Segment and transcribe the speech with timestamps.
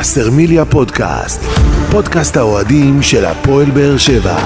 [0.00, 1.40] וסרמיליה פודקאסט,
[1.90, 4.38] פודקאסט האוהדים של הפועל באר שבע.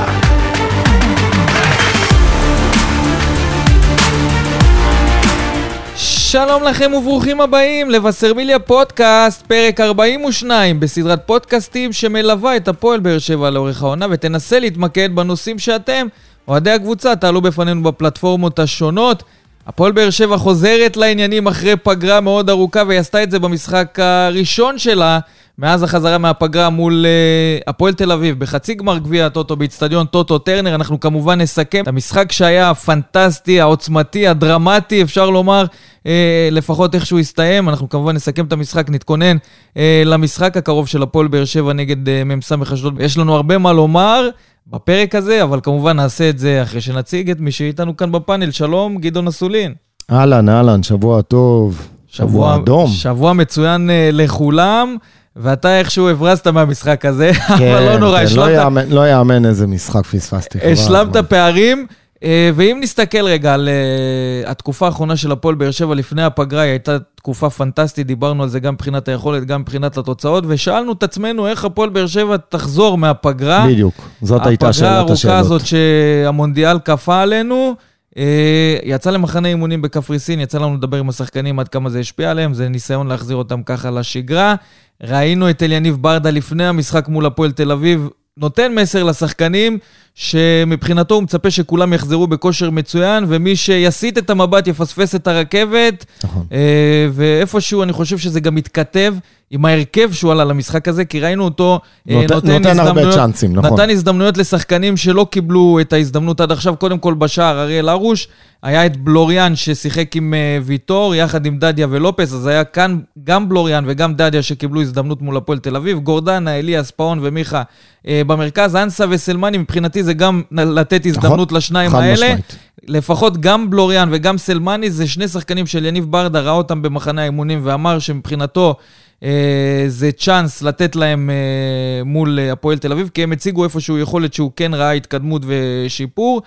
[5.96, 13.50] שלום לכם וברוכים הבאים לווסרמיליה פודקאסט, פרק 42 בסדרת פודקאסטים שמלווה את הפועל באר שבע
[13.50, 16.06] לאורך העונה ותנסה להתמקד בנושאים שאתם,
[16.48, 19.22] אוהדי הקבוצה, תעלו בפנינו בפלטפורמות השונות.
[19.66, 24.78] הפועל באר שבע חוזרת לעניינים אחרי פגרה מאוד ארוכה והיא עשתה את זה במשחק הראשון
[24.78, 25.18] שלה
[25.60, 30.74] מאז החזרה מהפגרה מול uh, הפועל תל אביב בחצי גמר גביע הטוטו באיצטדיון טוטו טרנר.
[30.74, 36.06] אנחנו כמובן נסכם את המשחק שהיה הפנטסטי, העוצמתי, הדרמטי, אפשר לומר, uh,
[36.50, 37.68] לפחות איך שהוא הסתיים.
[37.68, 42.10] אנחנו כמובן נסכם את המשחק, נתכונן uh, למשחק הקרוב של הפועל באר שבע נגד uh,
[42.24, 43.00] מ"ס אשדוד.
[43.00, 44.28] יש לנו הרבה מה לומר.
[44.66, 48.50] בפרק הזה, אבל כמובן נעשה את זה אחרי שנציג את מי שאיתנו כאן בפאנל.
[48.50, 49.74] שלום, גדעון אסולין.
[50.10, 51.88] אהלן, אהלן, שבוע טוב.
[52.06, 52.90] שבוע, שבוע אדום.
[52.90, 54.96] שבוע מצוין uh, לכולם.
[55.36, 58.48] ואתה איכשהו הברזת מהמשחק הזה, כן, אבל לא נורא, כן, השלמת...
[58.48, 60.58] לא יאמן, לא יאמן איזה משחק פספסתי.
[60.72, 61.86] השלמת פערים,
[62.24, 66.70] אה, ואם נסתכל רגע על אה, התקופה האחרונה של הפועל באר שבע לפני הפגרה, היא
[66.70, 71.46] הייתה תקופה פנטסטית, דיברנו על זה גם מבחינת היכולת, גם מבחינת התוצאות, ושאלנו את עצמנו
[71.46, 73.66] איך הפועל באר שבע תחזור מהפגרה.
[73.66, 75.10] בדיוק, זאת הייתה שאלת השאלות.
[75.10, 77.74] הפגרה הארוכה הזאת שהמונדיאל כפה עלינו.
[78.18, 82.54] אה, יצא למחנה אימונים בקפריסין, יצא לנו לדבר עם השחקנים עד כמה זה השפיע עליהם,
[82.54, 84.54] זה ניסיון להחזיר אותם ככה לשגרה.
[85.02, 89.78] ראינו את אליניב ברדה לפני המשחק מול הפועל תל אביב, נותן מסר לשחקנים
[90.14, 96.04] שמבחינתו הוא מצפה שכולם יחזרו בכושר מצוין, ומי שיסיט את המבט יפספס את הרכבת.
[96.24, 96.46] נכון.
[96.52, 99.14] אה, ואיפשהו אני חושב שזה גם מתכתב
[99.52, 103.56] עם ההרכב שהוא עלה למשחק הזה, כי ראינו אותו אה, נות, נותן, נותן הרבה צ'אנסים,
[103.56, 103.72] נכון.
[103.72, 106.76] נתן הזדמנויות לשחקנים שלא קיבלו את ההזדמנות עד עכשיו.
[106.76, 108.28] קודם כל בשער, אריאל הרוש,
[108.62, 113.48] היה את בלוריאן ששיחק עם uh, ויטור, יחד עם דדיה ולופס, אז היה כאן גם
[113.48, 115.98] בלוריאן וגם דדיה שקיבלו הזדמנות מול הפועל תל אביב.
[115.98, 117.62] גורדנה, אליאס, פאון ומיכה
[118.02, 118.76] uh, במרכז.
[118.76, 122.12] אנסה וסלמני, מבחינתי זה גם לתת הזדמנות נכון, לשניים האלה.
[122.12, 122.56] משמעית.
[122.88, 127.60] לפחות גם בלוריאן וגם סלמני זה שני שחקנים של יניב ברדה, ראה אותם במחנה האימונים
[127.64, 128.76] ואמר שמבחינתו...
[129.22, 134.34] אה, זה צ'אנס לתת להם אה, מול הפועל תל אביב, כי הם הציגו איפשהו יכולת
[134.34, 136.42] שהוא כן ראה התקדמות ושיפור.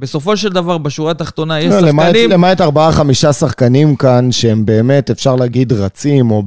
[0.00, 2.30] בסופו של דבר, בשורה התחתונה, יש לא, שחקנים...
[2.30, 6.42] למעט, ארבעה-חמישה שחקנים כאן, שהם באמת, אפשר להגיד, רצים, או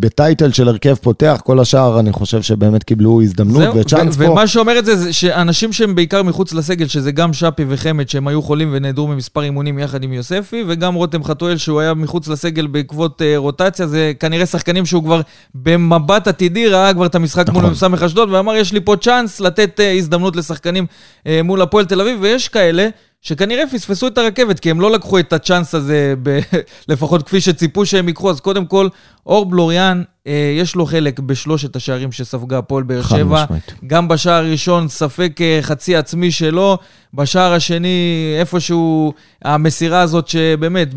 [0.00, 4.30] בטייטל של הרכב פותח, כל השאר, אני חושב שבאמת קיבלו הזדמנות וצ'אנס פה.
[4.30, 8.28] ומה שאומר את זה, זה שאנשים שהם בעיקר מחוץ לסגל, שזה גם שפי וחמד, שהם
[8.28, 12.66] היו חולים ונעדרו ממספר אימונים יחד עם יוספי, וגם רותם חתואל, שהוא היה מחוץ לסגל
[12.66, 15.20] בעקבות uh, רוטציה, זה כנראה שחקנים שהוא כבר
[15.54, 17.64] במבט עתידי ראה כבר את המשחק נכון.
[17.64, 20.86] מול סמך אשדוד, ואמר, יש לי פה צ'אנס לתת uh, הזדמנות לשחקנים
[21.24, 22.88] uh, מול הפועל תל אביב, ויש כאלה
[23.22, 26.38] שכנראה פספסו את הרכבת, כי הם לא לקחו את הצ'אנס הזה, ב...
[26.88, 28.30] לפחות כפי שציפו שהם ייקחו.
[28.30, 28.88] אז קודם כל,
[29.26, 33.44] אור בלוריאן, אה, יש לו חלק בשלושת השערים שספגה הפועל באר שבע.
[33.86, 36.78] גם בשער הראשון, ספק אה, חצי עצמי שלו.
[37.14, 39.12] בשער השני, איפשהו,
[39.44, 40.88] המסירה הזאת שבאמת,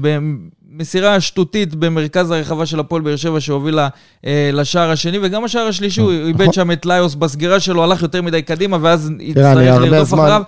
[0.71, 3.87] מסירה שטותית במרכז הרחבה של הפועל באר שבע שהובילה
[4.25, 6.53] אה, לשער השני, וגם השער השלישי, הוא איבד נכון.
[6.53, 10.41] שם את ליוס בסגירה שלו, הלך יותר מדי קדימה, ואז יצטרך לרדוף אחריו.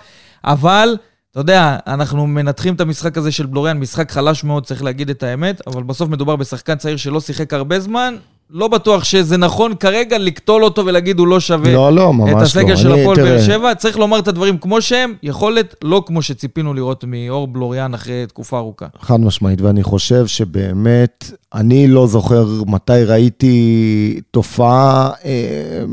[0.44, 0.96] אבל,
[1.30, 5.22] אתה יודע, אנחנו מנתחים את המשחק הזה של בלוריאן, משחק חלש מאוד, צריך להגיד את
[5.22, 8.16] האמת, אבל בסוף מדובר בשחקן צעיר שלא שיחק הרבה זמן.
[8.52, 12.42] לא בטוח שזה נכון כרגע לקטול אותו ולהגיד הוא לא שווה לא, לא, ממש את
[12.42, 12.76] הסגל לא.
[12.76, 13.74] של הפועל באר שבע.
[13.74, 18.58] צריך לומר את הדברים כמו שהם, יכולת לא כמו שציפינו לראות מאור בלוריאן אחרי תקופה
[18.58, 18.86] ארוכה.
[19.00, 25.30] חד משמעית, ואני חושב שבאמת, אני לא זוכר מתי ראיתי תופעה, אה,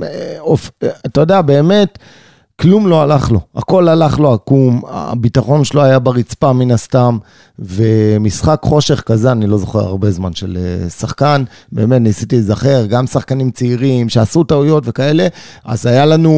[0.04, 2.00] אה, אה, אתה יודע, באמת,
[2.60, 7.18] כלום לא הלך לו, הכל הלך לו עקום, הביטחון שלו היה ברצפה מן הסתם,
[7.60, 13.08] ומשחק חושך כזה, אני לא זוכר הרבה זמן של אה, שחקן, באמת ניסיתי להיזכר, גם
[13.08, 15.28] שחקנים צעירים שעשו טעויות וכאלה,
[15.66, 16.34] אז היה לנו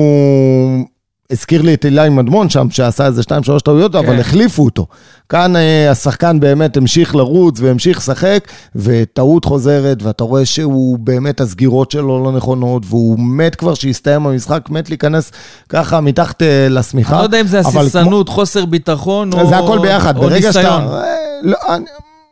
[1.32, 4.20] הזכיר לי את אילי מדמון שם, שעשה איזה שתיים, שלוש טעויות, אבל כן.
[4.20, 4.88] החליפו אותו.
[5.30, 11.92] כאן אה, השחקן באמת המשיך לרוץ והמשיך לשחק, וטעות חוזרת, ואתה רואה שהוא באמת, הסגירות
[11.92, 15.32] שלו לא נכונות, והוא מת כבר שהסתיים המשחק, מת להיכנס
[15.70, 17.14] ככה מתחת אה, לשמיכה.
[17.14, 18.36] אני לא יודע אם זה הססנות, כמו...
[18.36, 20.18] חוסר ביטחון, או, זה הכל ביחד.
[20.18, 20.82] או ברגע ניסיון.
[20.82, 21.04] שאתה...
[21.04, 21.86] אה, לא, אני...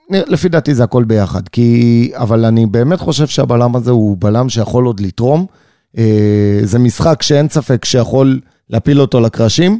[0.09, 2.11] לפי דעתי זה הכל ביחד, כי...
[2.15, 5.45] אבל אני באמת חושב שהבלם הזה הוא בלם שיכול עוד לתרום.
[6.63, 8.39] זה משחק שאין ספק שיכול...
[8.69, 9.79] להפיל אותו לקרשים.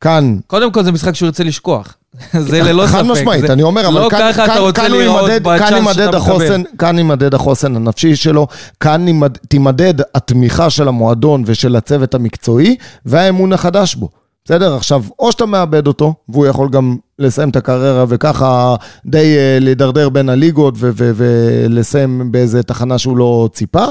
[0.00, 0.36] כאן...
[0.46, 1.96] קודם כל זה משחק שהוא ירצה לשכוח.
[2.48, 2.92] זה ללא ספק.
[2.94, 3.50] חד משמעית.
[3.50, 8.46] אני אומר, אבל לא כאן, שאתה החוסן, כאן יימדד החוסן הנפשי שלו,
[8.80, 9.06] כאן
[9.48, 12.76] תימדד התמיכה של המועדון ושל הצוות המקצועי,
[13.06, 14.08] והאמון החדש בו.
[14.44, 14.76] בסדר?
[14.76, 18.74] עכשיו, או שאתה מאבד אותו, והוא יכול גם לסיים את הקריירה וככה
[19.06, 23.84] די להידרדר בין הליגות ולסיים באיזה תחנה שהוא לא ציפה,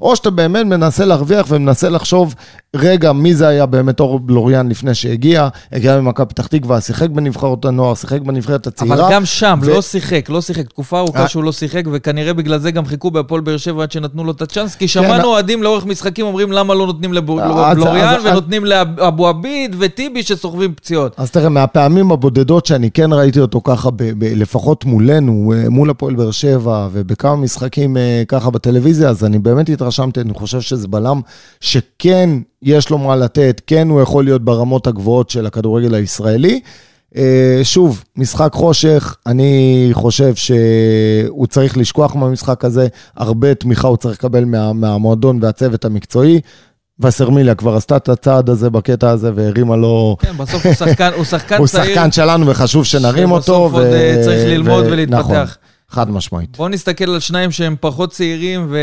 [0.00, 2.34] או שאתה באמת מנסה להרוויח ומנסה לחשוב,
[2.76, 7.64] רגע, מי זה היה באמת אור בלוריאן לפני שהגיע, הגיע ממכבי פתח תקווה, שיחק בנבחרות
[7.64, 8.94] הנוער, שיחק בנבחרת הצעירה.
[8.94, 9.70] אבל גם שם, ו...
[9.70, 10.68] לא שיחק, לא שיחק.
[10.68, 11.28] תקופה ארוכה אה.
[11.28, 14.42] שהוא לא שיחק, וכנראה בגלל זה גם חיכו בהפועל באר שבע עד שנתנו לו את
[14.42, 19.76] הצ'אנס, כי שמענו כן, אוהדים לאורך משחקים אומרים למה לא נותנים לבלוריאן, ונותנים לאבו עביד
[19.78, 21.14] וטיבי שסוחבים פציעות.
[21.16, 23.88] אז תראה, מהפעמים הבודדות שאני כן ראיתי אותו ככה,
[24.20, 29.68] לפחות מולנו, אה, מול הפועל באר שבע, ובכמה משחקים אה, ככה בטלוויזיה, אז אני באמת
[29.68, 31.20] התרשמתי, אני חושב שזה בלם
[31.60, 32.30] שכן
[32.62, 36.60] יש לו מה לתת, כן הוא יכול להיות ברמות הגבוהות של הכדורגל הישראלי.
[37.16, 44.18] אה, שוב, משחק חושך, אני חושב שהוא צריך לשכוח מהמשחק הזה, הרבה תמיכה הוא צריך
[44.18, 46.40] לקבל מה, מהמועדון והצוות המקצועי.
[47.00, 50.16] וסרמיליה כבר עשתה את הצעד הזה בקטע הזה והרימה לו...
[50.20, 51.84] כן, בסוף הוא שחקן, הוא שחקן הוא צעיר.
[51.84, 53.42] הוא שחקן שלנו וחשוב שנרים אותו.
[53.42, 53.76] שבסוף ו...
[53.76, 54.88] עוד אה, צריך ללמוד ו...
[54.90, 55.18] ולהתפתח.
[55.20, 55.46] נכון,
[55.88, 56.56] חד משמעית.
[56.56, 58.78] בואו נסתכל על שניים שהם פחות צעירים ו...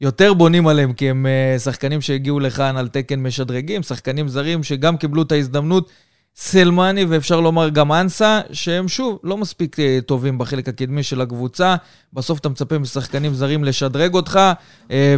[0.00, 4.96] יותר בונים עליהם, כי הם uh, שחקנים שהגיעו לכאן על תקן משדרגים, שחקנים זרים שגם
[4.96, 5.90] קיבלו את ההזדמנות.
[6.36, 11.76] סלמני ואפשר לומר גם אנסה, שהם שוב לא מספיק uh, טובים בחלק הקדמי של הקבוצה.
[12.12, 14.40] בסוף אתה מצפה משחקנים זרים לשדרג אותך,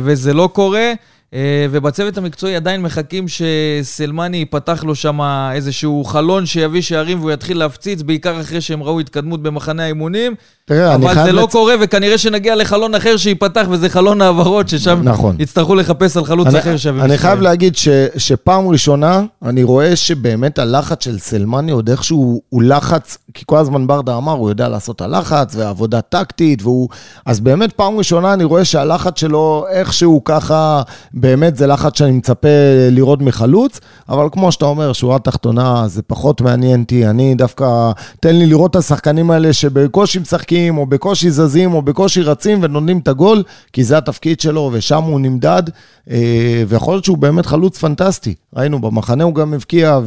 [0.01, 0.93] וזה לא קורה.
[1.35, 5.21] אה, ובצוות המקצועי עדיין מחכים שסלמני ייפתח לו שם
[5.53, 10.35] איזשהו חלון שיביא שערים והוא יתחיל להפציץ, בעיקר אחרי שהם ראו התקדמות במחנה האימונים.
[10.71, 11.19] תראה, אני חייב...
[11.19, 15.37] אבל זה לא קורה, וכנראה שנגיע לחלון אחר שייפתח, וזה חלון העברות, ששם נכון.
[15.39, 17.05] יצטרכו לחפש על חלוץ אני, אחר שווה.
[17.05, 22.63] אני חייב להגיד ש, שפעם ראשונה, אני רואה שבאמת הלחץ של סלמני עוד איכשהו הוא
[22.63, 26.89] לחץ, כי כל הזמן ברדה אמר, הוא יודע לעשות את הלחץ, ועבודה טקטית, והוא...
[27.27, 30.83] אז באמת פעם ראשונה אני רואה שהלחץ שלו איכשהו ככה...
[31.15, 32.49] באמת זה לחץ שאני מצפה
[32.91, 37.07] לראות מחלוץ, אבל כמו שאתה אומר, שורה תחתונה זה פחות מעניין אותי.
[37.07, 37.91] אני דווקא,
[38.21, 42.99] תן לי לראות את השחקנים האלה שבקושי משחקים, או בקושי זזים, או בקושי רצים ונותנים
[42.99, 43.43] את הגול,
[43.73, 45.63] כי זה התפקיד שלו, ושם הוא נמדד,
[46.11, 48.35] אה, ויכול להיות שהוא באמת חלוץ פנטסטי.
[48.57, 50.01] ראינו, במחנה הוא גם הבקיע,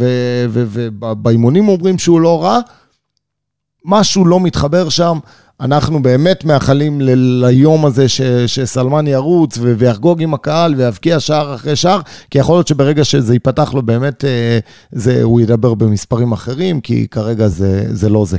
[0.50, 2.60] ובאימונים אומרים שהוא לא רע.
[3.86, 5.20] משהו לא מתחבר שם.
[5.62, 11.56] אנחנו באמת מאחלים ל- ליום הזה ש- שסלמן ירוץ ו- ויחגוג עם הקהל ויבקיע שער
[11.56, 14.60] אחרי שער, כי יכול להיות שברגע שזה ייפתח לו באמת, אה,
[14.92, 18.38] זה, הוא ידבר במספרים אחרים, כי כרגע זה, זה לא זה.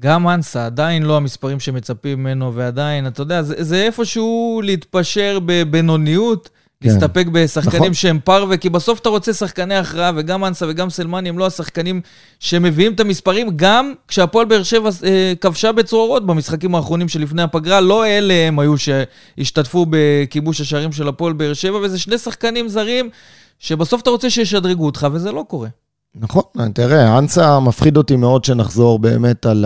[0.00, 6.48] גם אנסה, עדיין לא המספרים שמצפים ממנו, ועדיין, אתה יודע, זה, זה איפשהו להתפשר בבינוניות.
[6.80, 6.88] כן.
[6.88, 7.94] להסתפק בשחקנים נכון.
[7.94, 12.00] שהם פרווה, כי בסוף אתה רוצה שחקני הכרעה, וגם אנסה וגם סלמני הם לא השחקנים
[12.40, 18.06] שמביאים את המספרים, גם כשהפועל באר שבע אה, כבשה בצרורות במשחקים האחרונים שלפני הפגרה, לא
[18.06, 23.10] אלה הם היו שהשתתפו בכיבוש השערים של הפועל באר שבע, וזה שני שחקנים זרים
[23.58, 25.68] שבסוף אתה רוצה שישדרגו אותך, וזה לא קורה.
[26.16, 26.42] נכון,
[26.74, 29.64] תראה, אנסה מפחיד אותי מאוד שנחזור באמת על,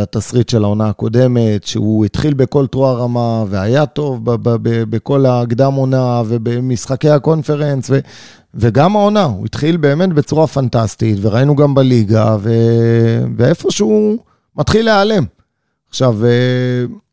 [0.00, 5.26] התסריט של העונה הקודמת, שהוא התחיל בכל תרוע רמה והיה טוב ב- ב- ב- בכל
[5.26, 7.98] הקדם עונה ובמשחקי הקונפרנס, ו...
[8.54, 12.50] וגם העונה, הוא התחיל באמת בצורה פנטסטית, וראינו גם בליגה, ו...
[13.36, 14.16] ואיפשהו
[14.56, 15.24] מתחיל להיעלם.
[15.90, 16.30] עכשיו, אה,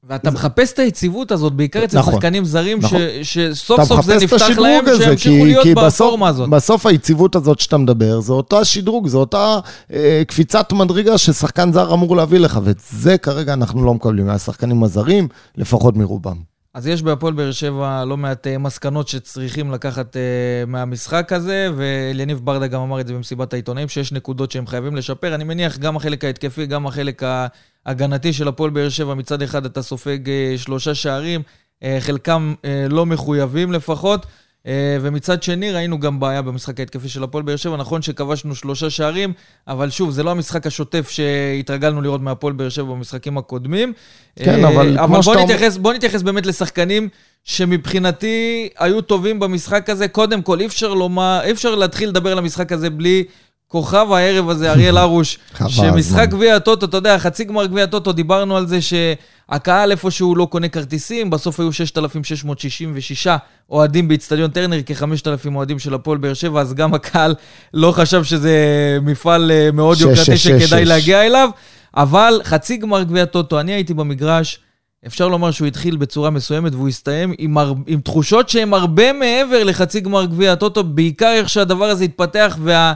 [0.09, 0.35] ואתה זה...
[0.35, 2.99] מחפש את היציבות הזאת, בעיקר אצל נכון, שחקנים זרים, נכון.
[3.23, 3.35] ש...
[3.35, 6.49] שסוף סוף זה נפתח להם, שימשיכו להיות בפורמה הזאת.
[6.49, 9.59] בסוף היציבות הזאת שאתה מדבר, זה אותה שדרוג, זה אותה
[9.93, 14.83] אה, קפיצת מדרגה ששחקן זר אמור להביא לך, ואת זה כרגע אנחנו לא מקבלים מהשחקנים
[14.83, 16.54] הזרים, לפחות מרובם.
[16.75, 20.19] אז יש בהפועל באר שבע לא מעט אה, מסקנות שצריכים לקחת uh,
[20.67, 25.35] מהמשחק הזה, ואליניב ברדה גם אמר את זה במסיבת העיתונאים, שיש נקודות שהם חייבים לשפר.
[25.35, 27.23] אני מניח גם החלק ההתקפי, גם החלק
[27.85, 31.41] ההגנתי של הפועל באר שבע, מצד אחד אתה סופג uh, שלושה שערים,
[31.99, 32.53] חלקם
[32.89, 34.25] לא מחויבים לפחות.
[34.67, 37.77] אה, ומצד שני, ראינו גם בעיה במשחק ההתקפי של הפועל באר שבע.
[37.77, 39.33] נכון שכבשנו שלושה שערים,
[39.67, 43.93] אבל שוב, זה לא המשחק השוטף שהתרגלנו לראות מהפועל באר שבע במשחקים הקודמים.
[44.35, 47.09] כן, אבל, אה, אבל בוא, נתייחס, בוא נתייחס באמת לשחקנים
[47.43, 50.07] שמבחינתי היו טובים במשחק הזה.
[50.07, 53.23] קודם כל, אי אפשר לומר, אי אפשר להתחיל לדבר על המשחק הזה בלי
[53.67, 58.57] כוכב הערב הזה, אריאל הרוש, שמשחק גביע הטוטו, אתה יודע, חצי גמר גביע הטוטו, דיברנו
[58.57, 63.27] על זה שהקהל איפשהו לא קונה כרטיסים, בסוף היו 6,666
[63.69, 67.35] אוהדים באיצטדיון טרנר, כ-5,000 אוהדים של הפועל באר שבע, אז גם הקהל
[67.73, 68.57] לא חשב שזה
[69.01, 71.49] מפעל אה, מאוד יוקרתי שכדאי להגיע אליו,
[71.97, 74.59] אבל חצי גמר גביע הטוטו, אני הייתי במגרש,
[75.07, 77.73] אפשר לומר שהוא התחיל בצורה מסוימת והוא הסתיים עם, הר...
[77.87, 82.93] עם תחושות שהן הרבה מעבר לחצי גמר גביע הטוטו, בעיקר איך שהדבר הזה התפתח וה...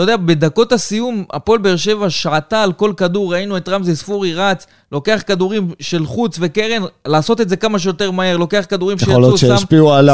[0.00, 4.34] אתה יודע, בדקות הסיום, הפועל באר שבע שעטה על כל כדור, ראינו את רמזי ספורי
[4.34, 9.38] רץ, לוקח כדורים של חוץ וקרן, לעשות את זה כמה שיותר מהר, לוקח כדורים שיצאו,
[9.38, 9.56] שם,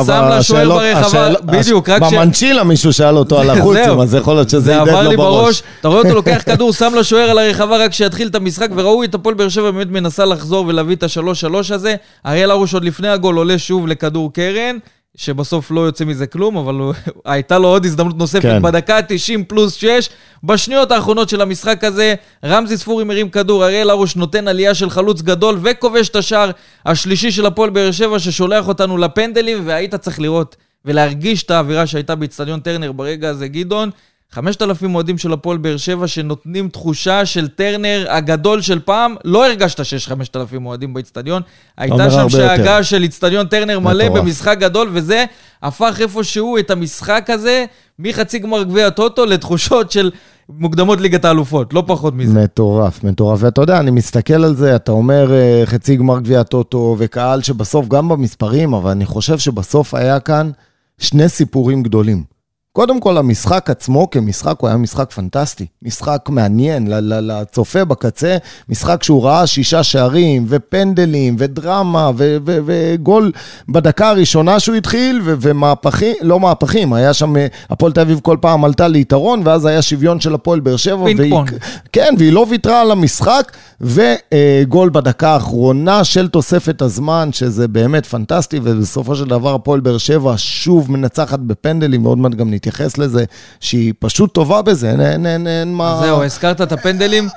[0.07, 2.15] שם לשוער ברחבה, בדיוק, רק ש...
[2.15, 5.63] במנצ'ילה מישהו שאל אותו על החוצים, אז יכול להיות שזה ידד לו בראש.
[5.81, 9.15] אתה רואה אותו לוקח כדור, שם לשוער על הרחבה רק שיתחיל את המשחק, וראו את
[9.15, 11.95] הפועל באר שבע באמת מנסה לחזור ולהביא את השלוש שלוש הזה.
[12.27, 14.79] אריאל הרוש עוד לפני הגול עולה שוב לכדור קרן.
[15.17, 16.81] שבסוף לא יוצא מזה כלום, אבל
[17.25, 18.63] הייתה לו עוד הזדמנות נוספת כן.
[18.63, 20.09] בדקה 90 פלוס 6.
[20.45, 25.23] בשניות האחרונות של המשחק הזה, רמזי ספורי מרים כדור, אריאל הרוש נותן עלייה של חלוץ
[25.23, 26.51] גדול וכובש את השער
[26.87, 32.15] השלישי של הפועל באר שבע, ששולח אותנו לפנדלים, והיית צריך לראות ולהרגיש את האווירה שהייתה
[32.15, 33.91] באיצטדיון טרנר ברגע הזה, גדעון.
[34.33, 39.15] 5,000 אוהדים של הפועל באר שבע שנותנים תחושה של טרנר הגדול של פעם.
[39.25, 41.43] לא הרגשת שיש 5,000 אוהדים באיצטדיון.
[41.77, 44.23] הייתה שם שאגה של איצטדיון טרנר מלא מטורף.
[44.23, 45.25] במשחק גדול, וזה
[45.63, 47.65] הפך איפשהו את המשחק הזה
[47.99, 50.11] מחצי גמר גביע הטוטו לתחושות של
[50.49, 52.41] מוקדמות ליגת האלופות, לא פחות מזה.
[52.41, 53.39] מטורף, מטורף.
[53.43, 57.89] ואתה יודע, אני מסתכל על זה, אתה אומר אה, חצי גמר גביע הטוטו, וקהל שבסוף,
[57.89, 60.51] גם במספרים, אבל אני חושב שבסוף היה כאן
[60.99, 62.36] שני סיפורים גדולים.
[62.77, 65.67] קודם כל, המשחק עצמו כמשחק הוא היה משחק פנטסטי.
[65.83, 68.37] משחק מעניין לצופה בקצה,
[68.69, 72.11] משחק שהוא ראה שישה שערים, ופנדלים, ודרמה,
[72.45, 73.33] וגול
[73.69, 77.35] בדקה הראשונה שהוא התחיל, ומהפכים, לא מהפכים, היה שם,
[77.71, 81.05] הפועל תל אביב כל פעם עלתה ליתרון, ואז היה שוויון של הפועל באר שבע.
[81.05, 81.51] פינג פונג.
[81.93, 88.61] כן, והיא לא ויתרה על המשחק, וגול בדקה האחרונה של תוספת הזמן, שזה באמת פנטסטי,
[88.63, 92.66] ובסופו של דבר הפועל באר שבע שוב מנצחת בפנדלים, ועוד מעט גם נתייחס
[92.99, 93.25] לזה,
[93.61, 96.01] שהיא פשוט טובה בזה, אין, אין, אין, אין מה...
[96.03, 97.29] זהו, הזכרת את הפנדלים.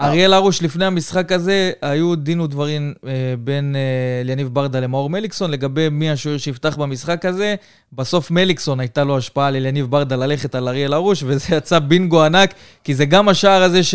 [0.00, 5.50] אריאל הרוש, לפני המשחק הזה, היו דין ודברים אה, בין אה, אליניב ברדה למאור מליקסון
[5.50, 7.54] לגבי מי השוער שיפתח במשחק הזה.
[7.92, 12.24] בסוף מליקסון הייתה לו השפעה על אליניב ברדה ללכת על אריאל הרוש, וזה יצא בינגו
[12.24, 13.94] ענק, כי זה גם השער הזה ש...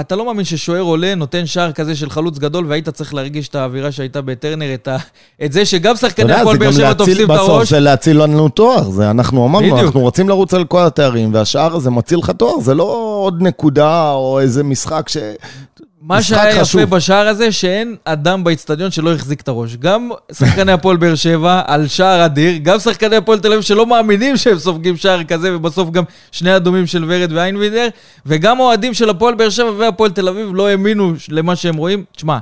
[0.00, 3.54] אתה לא מאמין ששוער עולה, נותן שער כזה של חלוץ גדול, והיית צריך להרגיש את
[3.54, 4.96] האווירה שהייתה בטרנר, את, ה...
[5.44, 7.40] את זה שגם שחקני הפועל באר שבע תופסים את הראש.
[7.40, 9.80] בסוף זה להציל לנו תואר, זה אנחנו אמרנו, בדיוק.
[9.80, 14.10] אנחנו רוצים לרוץ על כל התארים, והשער הזה מציל לך תואר, זה לא עוד נקודה
[14.10, 15.16] או איזה משחק ש...
[16.00, 16.80] מה שהיה חשוב.
[16.80, 19.76] יפה בשער הזה, שאין אדם באיצטדיון שלא החזיק את הראש.
[19.76, 24.36] גם שחקני הפועל באר שבע על שער אדיר, גם שחקני הפועל תל אביב שלא מאמינים
[24.36, 27.88] שהם סופגים שער כזה, ובסוף גם שני אדומים של ורד ואיינבידר,
[28.26, 32.04] וגם אוהדים של הפועל באר שבע והפועל תל אביב לא האמינו למה שהם רואים.
[32.16, 32.38] תשמע,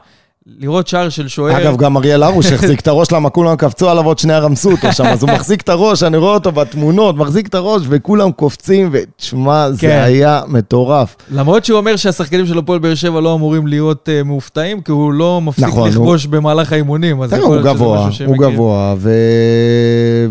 [0.46, 1.58] לראות שער של שוער.
[1.58, 4.92] אגב, גם אריאל הרוש החזיק את הראש, למה כולם קפצו עליו עוד שנייה רמסו אותו
[4.92, 8.88] שם, אז הוא מחזיק את הראש, אני רואה אותו בתמונות, מחזיק את הראש, וכולם קופצים,
[8.92, 10.00] ותשמע, זה כן.
[10.04, 11.16] היה מטורף.
[11.30, 15.12] למרות שהוא אומר שהשחקנים של הפועל באר שבע לא אמורים להיות uh, מופתעים, כי הוא
[15.12, 16.32] לא מפסיק נכון, לכבוש הוא...
[16.32, 19.10] במהלך האימונים, אז יכול להיות שזה משהו שהם הוא גבוה, ו...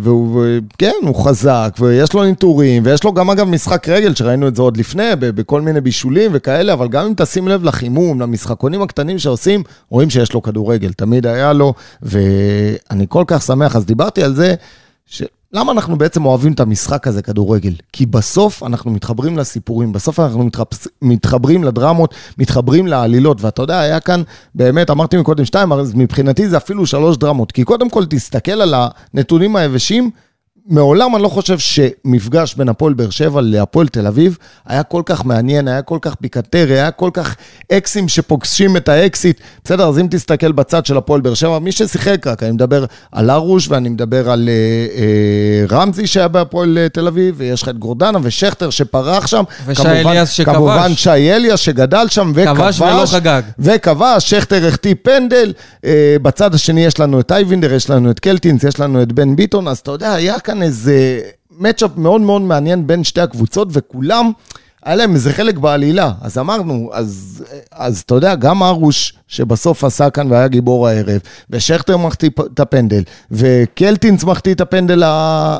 [0.01, 0.43] והוא,
[0.77, 4.61] כן, הוא חזק, ויש לו ניטורים, ויש לו גם אגב משחק רגל, שראינו את זה
[4.61, 9.63] עוד לפני, בכל מיני בישולים וכאלה, אבל גם אם תשים לב לחימום, למשחקונים הקטנים שעושים,
[10.03, 13.75] רואים שיש לו כדורגל, תמיד היה לו, ואני כל כך שמח.
[13.75, 14.55] אז דיברתי על זה,
[15.05, 15.23] ש...
[15.53, 17.73] למה אנחנו בעצם אוהבים את המשחק הזה, כדורגל?
[17.93, 23.99] כי בסוף אנחנו מתחברים לסיפורים, בסוף אנחנו מתחפש, מתחברים לדרמות, מתחברים לעלילות, ואתה יודע, היה
[23.99, 24.21] כאן,
[24.55, 28.73] באמת, אמרתי מקודם שתיים, אז מבחינתי זה אפילו שלוש דרמות, כי קודם כל תסתכל על
[29.13, 30.11] הנתונים היבשים,
[30.67, 35.25] מעולם אני לא חושב שמפגש בין הפועל באר שבע להפועל תל אביב היה כל כך
[35.25, 37.35] מעניין, היה כל כך פיקנטי, היה כל כך
[37.71, 39.39] אקסים שפוגשים את האקסית.
[39.63, 43.31] בסדר, אז אם תסתכל בצד של הפועל באר שבע, מי ששיחק רק, אני מדבר על
[43.31, 44.53] ארוש ואני מדבר על אה,
[45.01, 49.43] אה, רמזי שהיה בהפועל אה, תל אביב, ויש לך את גורדנה ושכטר שפרח שם.
[49.65, 50.55] ושי אליאס שכבש.
[50.55, 52.57] כמובן שי אליאס שגדל שם וכבש.
[52.57, 53.41] כבש ולא חגג.
[53.59, 55.53] וכבש, שכטר החטיא פנדל.
[55.85, 59.35] אה, בצד השני יש לנו את אייבינדר, יש לנו את קלטינס, יש לנו את בן
[59.35, 64.31] ביטון, אז אתה יודע, היה כאן איזה מצ'אפ מאוד מאוד מעניין בין שתי הקבוצות, וכולם,
[64.83, 66.11] היה להם איזה חלק בעלילה.
[66.21, 71.97] אז אמרנו, אז, אז אתה יודע, גם ארוש, שבסוף עשה כאן והיה גיבור הערב, ושכטר
[71.97, 75.57] מחטיא את הפנדל, וקלטינס מחטיא את הפנדל אה,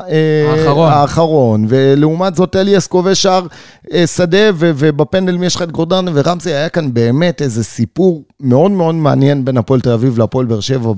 [0.50, 3.46] האחרון, האחרון ולעומת זאת אליאס כובש שער
[3.92, 8.94] אה, שדה, ובפנדל יש לך את גורדן ורמסי, היה כאן באמת איזה סיפור מאוד מאוד
[8.94, 10.92] מעניין בין הפועל תל אביב להפועל באר שבע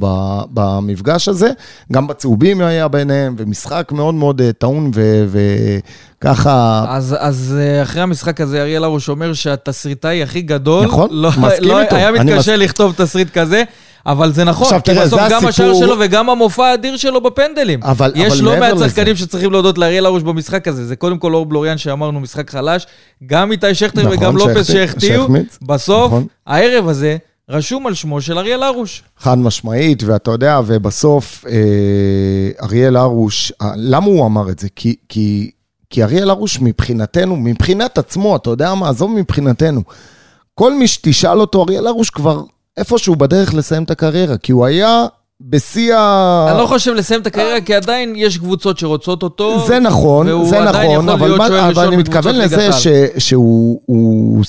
[0.55, 1.51] במפגש הזה,
[1.93, 4.91] גם בצהובים היה ביניהם, ומשחק מאוד מאוד אה, טעון
[6.21, 6.85] וככה...
[6.89, 11.81] אז, אז אחרי המשחק הזה, אריאל הרוש אומר שהתסריטאי הכי גדול, נכון, לא, מסכים לא,
[11.81, 11.97] איתו.
[11.97, 13.63] היה מתקשה לכתוב תסריט כזה.
[14.07, 17.83] אבל זה נכון, עכשיו, כי תראה, בסוף גם השער שלו וגם המופע האדיר שלו בפנדלים.
[17.83, 20.87] אבל, יש אבל לא מעט שחקנים שצריכים להודות לאריאל הרוש במשחק הזה.
[20.87, 22.87] זה קודם כל אור בלוריאן שאמרנו משחק חלש,
[23.27, 25.27] גם איתי שכטר נכון, וגם לופס שהחטיאו.
[25.63, 26.27] בסוף, נכון.
[26.47, 27.17] הערב הזה
[27.51, 29.03] רשום על שמו של אריאל הרוש.
[29.19, 34.69] חד משמעית, ואתה יודע, ובסוף אה, אריאל הרוש, אה, למה הוא אמר את זה?
[34.77, 35.51] כי, כי
[35.91, 39.83] כי אריאל הרוש מבחינתנו, מבחינת עצמו, אתה יודע מה, עזוב מבחינתנו.
[40.55, 42.43] כל מי שתשאל אותו, אריאל הרוש כבר
[42.77, 45.07] איפשהו בדרך לסיים את הקריירה, כי הוא היה
[45.41, 46.47] בשיא ה...
[46.51, 49.67] אני לא חושב לסיים את הקריירה, כי עדיין יש קבוצות שרוצות אותו.
[49.67, 52.87] זה נכון, זה נכון, אבל, מה, אבל אני מתכוון לזה ש,
[53.19, 54.45] שהוא הוא,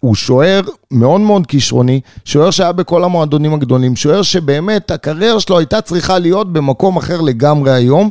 [0.00, 0.60] הוא שוער
[0.90, 6.52] מאוד מאוד כישרוני, שוער שהיה בכל המועדונים הגדולים, שוער שבאמת הקריירה שלו הייתה צריכה להיות
[6.52, 8.10] במקום אחר לגמרי היום.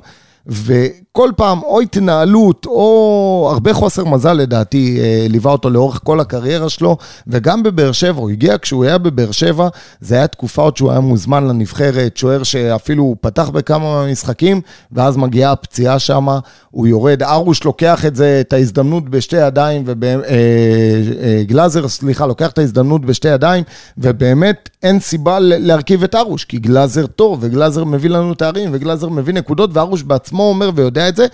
[1.13, 6.69] וכל פעם או התנהלות או הרבה חוסר מזל לדעתי אה, ליווה אותו לאורך כל הקריירה
[6.69, 9.67] שלו, וגם בבאר שבע, הוא הגיע כשהוא היה בבאר שבע,
[10.01, 15.51] זה היה תקופה עוד שהוא היה מוזמן לנבחרת, שוער שאפילו פתח בכמה משחקים, ואז מגיעה
[15.51, 16.27] הפציעה שם,
[16.71, 22.51] הוא יורד, ארוש לוקח את זה, את ההזדמנות בשתי ידיים, וגלאזר, אה, אה, סליחה, לוקח
[22.51, 23.63] את ההזדמנות בשתי ידיים,
[23.97, 29.33] ובאמת אין סיבה להרכיב את ארוש, כי גלאזר טוב, וגלאזר מביא לנו תארים, וגלאזר מביא
[29.33, 31.27] נקודות, וארוש בעצמו אומר ויודע את זה,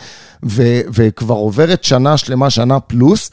[0.45, 3.31] ו- וכבר עוברת שנה שלמה, שנה פלוס.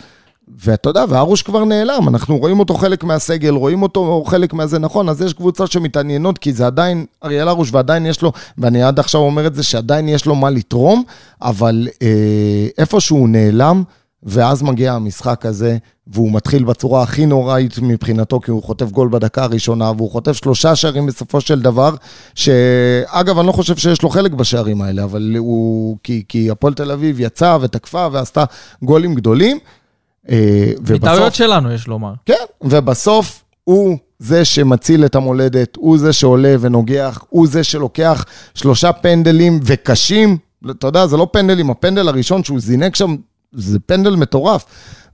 [0.64, 5.08] ואתה יודע, והרוש כבר נעלם, אנחנו רואים אותו חלק מהסגל, רואים אותו חלק מהזה, נכון,
[5.08, 9.20] אז יש קבוצות שמתעניינות, כי זה עדיין אריאל הרוש, ועדיין יש לו, ואני עד עכשיו
[9.20, 11.02] אומר את זה, שעדיין יש לו מה לתרום,
[11.42, 13.82] אבל אה, איפה שהוא נעלם,
[14.24, 15.76] ואז מגיע המשחק הזה,
[16.06, 20.76] והוא מתחיל בצורה הכי נוראית מבחינתו, כי הוא חוטף גול בדקה הראשונה, והוא חוטף שלושה
[20.76, 21.94] שערים בסופו של דבר,
[22.34, 25.96] שאגב, אני לא חושב שיש לו חלק בשערים האלה, אבל הוא...
[26.02, 28.44] כי, כי הפועל תל אביב יצאה ותקפה ועשתה
[28.82, 29.58] גולים גדולים.
[30.30, 32.12] אה, מטעויות שלנו, יש לומר.
[32.26, 38.92] כן, ובסוף הוא זה שמציל את המולדת, הוא זה שעולה ונוגח, הוא זה שלוקח שלושה
[38.92, 40.36] פנדלים וקשים.
[40.70, 43.16] אתה יודע, זה לא פנדלים, הפנדל הראשון שהוא זינק שם,
[43.54, 44.64] זה פנדל מטורף.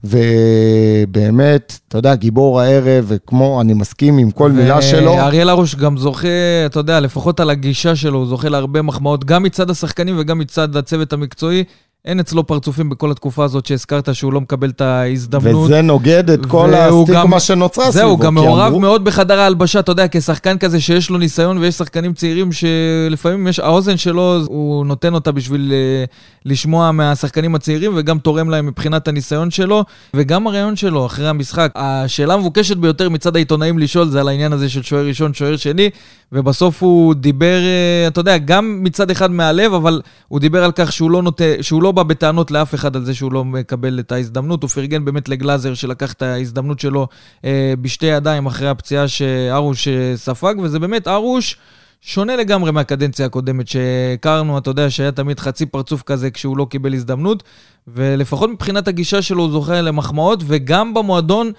[0.03, 5.11] ובאמת, אתה יודע, גיבור הערב, וכמו, אני מסכים עם כל מילה שלו.
[5.11, 6.27] ואריאל הרוש גם זוכה,
[6.65, 10.75] אתה יודע, לפחות על הגישה שלו, הוא זוכה להרבה מחמאות, גם מצד השחקנים וגם מצד
[10.75, 11.63] הצוות המקצועי.
[12.05, 15.65] אין אצלו פרצופים בכל התקופה הזאת שהזכרת שהוא לא מקבל את ההזדמנות.
[15.65, 18.07] וזה נוגד את כל הסטיגמה שנוצרה סביבו.
[18.07, 18.79] זהו, גם מעורב אמרו...
[18.79, 23.59] מאוד בחדר ההלבשה, אתה יודע, כשחקן כזה שיש לו ניסיון ויש שחקנים צעירים שלפעמים יש,
[23.59, 26.11] האוזן שלו, הוא נותן אותה בשביל uh,
[26.45, 31.71] לשמוע מהשחקנים הצעירים וגם תורם להם מבחינת הניסיון שלו, וגם הרעיון שלו אחרי המשחק.
[31.75, 35.89] השאלה המבוקשת ביותר מצד העיתונאים לשאול זה על העניין הזה של שוער ראשון, שוער שני,
[36.31, 40.91] ובסוף הוא דיבר, uh, אתה יודע, גם מצד אחד מהלב, אבל הוא דיבר על כך
[40.91, 41.41] שהוא לא, נות...
[41.61, 44.69] שהוא לא לא בא בטענות לאף אחד על זה שהוא לא מקבל את ההזדמנות, הוא
[44.69, 47.07] פרגן באמת לגלאזר שלקח את ההזדמנות שלו
[47.45, 51.57] אה, בשתי ידיים אחרי הפציעה שארוש אה, ספג, וזה באמת ארוש...
[52.03, 56.93] שונה לגמרי מהקדנציה הקודמת שהכרנו, אתה יודע שהיה תמיד חצי פרצוף כזה כשהוא לא קיבל
[56.93, 57.43] הזדמנות,
[57.87, 61.51] ולפחות מבחינת הגישה שלו הוא זוכה למחמאות, וגם במועדון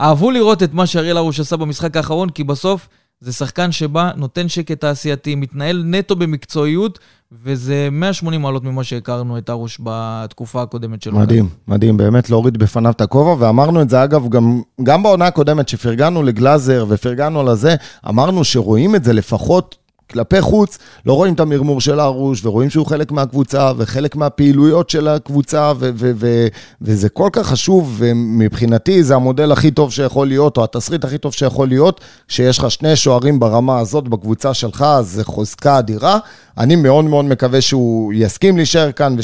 [0.00, 2.88] אהבו לראות את מה שאריאל הרוש עשה במשחק האחרון, כי בסוף
[3.20, 6.98] זה שחקן שבא, נותן שקט תעשייתי, מתנהל נטו במקצועיות,
[7.32, 11.18] וזה 180 מעלות ממה שהכרנו את ארוש בתקופה הקודמת שלו.
[11.18, 15.68] מדהים, מדהים, באמת להוריד בפניו את הכובע, ואמרנו את זה אגב גם, גם בעונה הקודמת,
[15.68, 17.74] שפרגנו לגלאזר ופרגנו לזה,
[18.08, 19.76] אמרנו שרואים את זה לפחות
[20.10, 25.08] כלפי חוץ לא רואים את המרמור של הרוש, ורואים שהוא חלק מהקבוצה, וחלק מהפעילויות של
[25.08, 26.46] הקבוצה, ו- ו- ו-
[26.82, 31.32] וזה כל כך חשוב, ומבחינתי זה המודל הכי טוב שיכול להיות, או התסריט הכי טוב
[31.32, 36.18] שיכול להיות, שיש לך שני שוערים ברמה הזאת בקבוצה שלך, זה חוזקה אדירה.
[36.58, 39.16] אני מאוד מאוד מקווה שהוא יסכים להישאר כאן,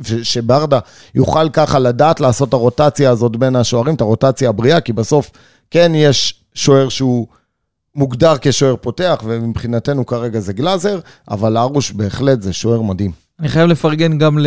[0.00, 0.78] ושברדה
[1.14, 5.30] יוכל ככה לדעת לעשות את הרוטציה הזאת בין השוערים, את הרוטציה הבריאה, כי בסוף
[5.70, 7.26] כן יש שוער שהוא...
[7.96, 10.98] מוגדר כשוער פותח, ומבחינתנו כרגע זה גלאזר,
[11.30, 13.10] אבל ארוש בהחלט זה שוער מדהים.
[13.40, 14.38] אני חייב לפרגן גם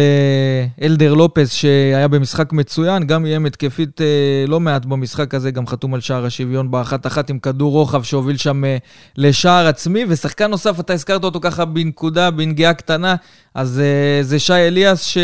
[0.80, 5.94] לאלדר לופס, שהיה במשחק מצוין, גם איים התקפית אה, לא מעט במשחק הזה, גם חתום
[5.94, 8.78] על שער השוויון באחת-אחת עם כדור רוחב שהוביל שם אה,
[9.18, 10.06] לשער עצמי.
[10.10, 13.16] ושחקן נוסף, אתה הזכרת אותו ככה בנקודה, בנגיעה קטנה,
[13.56, 15.18] אז אה, זה שי אליאס, ש...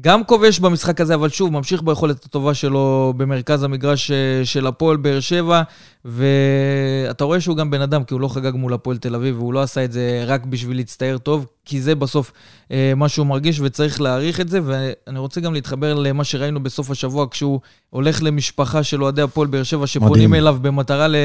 [0.00, 4.10] גם כובש במשחק הזה, אבל שוב, ממשיך ביכולת הטובה שלו במרכז המגרש
[4.44, 5.62] של הפועל באר שבע.
[6.04, 9.54] ואתה רואה שהוא גם בן אדם, כי הוא לא חגג מול הפועל תל אביב, והוא
[9.54, 12.32] לא עשה את זה רק בשביל להצטייר טוב, כי זה בסוף
[12.70, 14.60] אה, מה שהוא מרגיש וצריך להעריך את זה.
[14.64, 17.60] ואני רוצה גם להתחבר למה שראינו בסוף השבוע, כשהוא
[17.90, 20.34] הולך למשפחה של אוהדי הפועל באר שבע, שפונים מדהים.
[20.34, 21.16] אליו במטרה ל...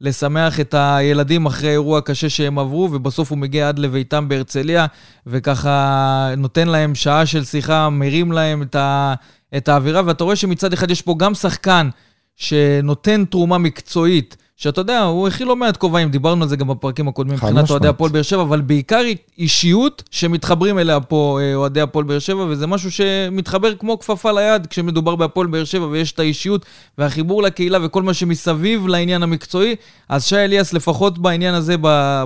[0.00, 4.86] לשמח את הילדים אחרי אירוע קשה שהם עברו, ובסוף הוא מגיע עד לביתם בהרצליה,
[5.26, 9.14] וככה נותן להם שעה של שיחה, מרים להם את, ה...
[9.56, 11.88] את האווירה, ואתה רואה שמצד אחד יש פה גם שחקן,
[12.36, 17.08] שנותן תרומה מקצועית, שאתה יודע, הוא הכיל לא מעט כובעים, דיברנו על זה גם בפרקים
[17.08, 17.70] הקודמים מבחינת.
[17.70, 19.02] אוהדי הפועל באר שבע, אבל בעיקר
[19.38, 24.66] אישיות שמתחברים אליה פה אה, אוהדי הפועל באר שבע, וזה משהו שמתחבר כמו כפפה ליד
[24.66, 26.64] כשמדובר בהפועל באר שבע ויש את האישיות
[26.98, 29.76] והחיבור לקהילה וכל מה שמסביב לעניין המקצועי,
[30.08, 31.76] אז שי אליאס לפחות בעניין הזה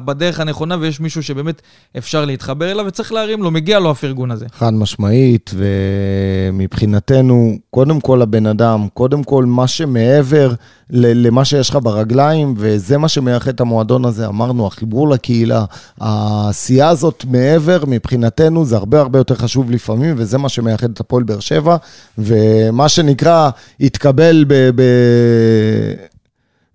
[0.05, 1.63] בדרך הנכונה, ויש מישהו שבאמת
[1.99, 4.47] אפשר להתחבר אליו וצריך להרים לו, מגיע לו הפרגון הזה.
[4.53, 10.53] חד משמעית, ומבחינתנו, קודם כל הבן אדם, קודם כל מה שמעבר
[10.93, 15.65] למה שיש לך ברגליים, וזה מה שמייחד את המועדון הזה, אמרנו, החיבור לקהילה,
[16.01, 21.23] העשייה הזאת מעבר, מבחינתנו זה הרבה הרבה יותר חשוב לפעמים, וזה מה שמייחד את הפועל
[21.23, 21.77] באר שבע,
[22.19, 23.51] ומה שנקרא,
[23.81, 24.71] התקבל ב...
[24.75, 26.20] ב-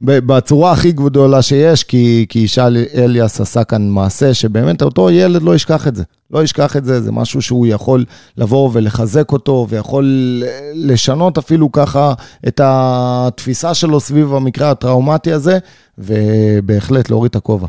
[0.01, 2.61] בצורה הכי גדולה שיש, כי, כי ישי
[2.95, 6.03] אליאס עשה כאן מעשה שבאמת אותו ילד לא ישכח את זה.
[6.31, 8.05] לא ישכח את זה, זה משהו שהוא יכול
[8.37, 12.13] לבוא ולחזק אותו, ויכול לשנות אפילו ככה
[12.47, 15.59] את התפיסה שלו סביב המקרה הטראומטי הזה,
[15.97, 17.67] ובהחלט להוריד את הכובע.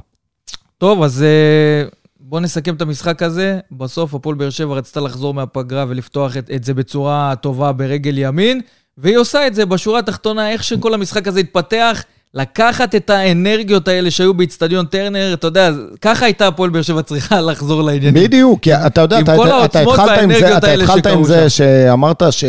[0.78, 1.88] טוב, אז אה,
[2.20, 3.58] בואו נסכם את המשחק הזה.
[3.72, 8.60] בסוף הפועל באר שבע רצתה לחזור מהפגרה ולפתוח את, את זה בצורה טובה ברגל ימין,
[8.98, 12.04] והיא עושה את זה בשורה התחתונה, איך שכל המשחק הזה התפתח,
[12.36, 15.70] לקחת את האנרגיות האלה שהיו באיצטדיון טרנר, אתה יודע,
[16.00, 18.24] ככה הייתה הפועל באר שבע צריכה לחזור לעניינים.
[18.24, 21.50] בדיוק, כי אתה יודע, אתה, אתה, אתה התחלת עם זה, אתה התחלת עם זה.
[21.50, 22.44] שאמרת ש,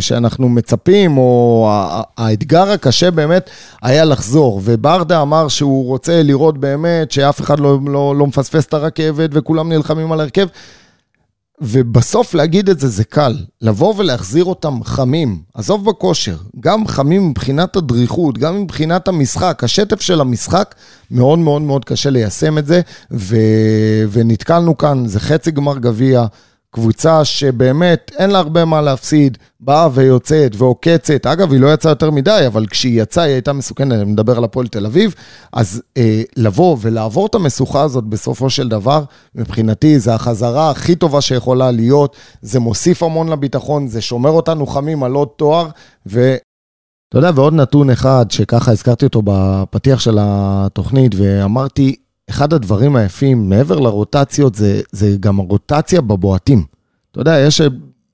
[0.00, 1.70] שאנחנו מצפים, או
[2.18, 3.50] האתגר הקשה באמת
[3.82, 8.74] היה לחזור, וברדה אמר שהוא רוצה לראות באמת שאף אחד לא, לא, לא מפספס את
[8.74, 10.46] הרכבת וכולם נלחמים על הרכב.
[11.60, 17.76] ובסוף להגיד את זה זה קל, לבוא ולהחזיר אותם חמים, עזוב בכושר, גם חמים מבחינת
[17.76, 20.74] הדריכות, גם מבחינת המשחק, השטף של המשחק,
[21.10, 22.80] מאוד מאוד מאוד קשה ליישם את זה,
[23.12, 23.36] ו...
[24.10, 26.26] ונתקלנו כאן, זה חצי גמר גביע,
[26.70, 32.10] קבוצה שבאמת אין לה הרבה מה להפסיד, באה ויוצאת ועוקצת, אגב, היא לא יצאה יותר
[32.10, 35.14] מדי, אבל כשהיא יצאה היא הייתה מסוכנת, אני מדבר על הפועל תל אביב,
[35.52, 39.04] אז אה, לבוא ולעבור את המשוכה הזאת בסופו של דבר,
[39.34, 45.02] מבחינתי זה החזרה הכי טובה שיכולה להיות, זה מוסיף המון לביטחון, זה שומר אותנו חמים
[45.02, 45.68] על עוד תואר,
[46.06, 46.36] ו...
[47.08, 51.96] אתה יודע, ועוד נתון אחד שככה הזכרתי אותו בפתיח של התוכנית, ואמרתי,
[52.30, 56.64] אחד הדברים היפים, מעבר לרוטציות, זה, זה גם הרוטציה בבועטים.
[57.10, 57.60] אתה יודע, יש,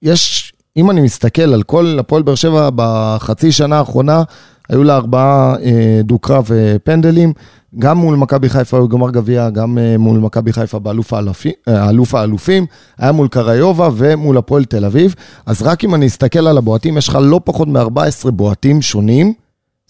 [0.03, 4.23] יש, אם אני מסתכל על כל הפועל באר שבע בחצי שנה האחרונה,
[4.69, 7.33] היו לה ארבעה אה, דו-קרב אה, פנדלים,
[7.79, 12.15] גם מול מכבי חיפה היו גמר גביע, גם אה, מול מכבי חיפה באלוף אה, אלוף
[12.15, 12.67] האלופים,
[12.99, 15.15] היה מול קריובה ומול הפועל תל אביב.
[15.47, 19.35] אז רק אם אני אסתכל על הבועטים, יש לך לא פחות מ-14 בועטים שונים.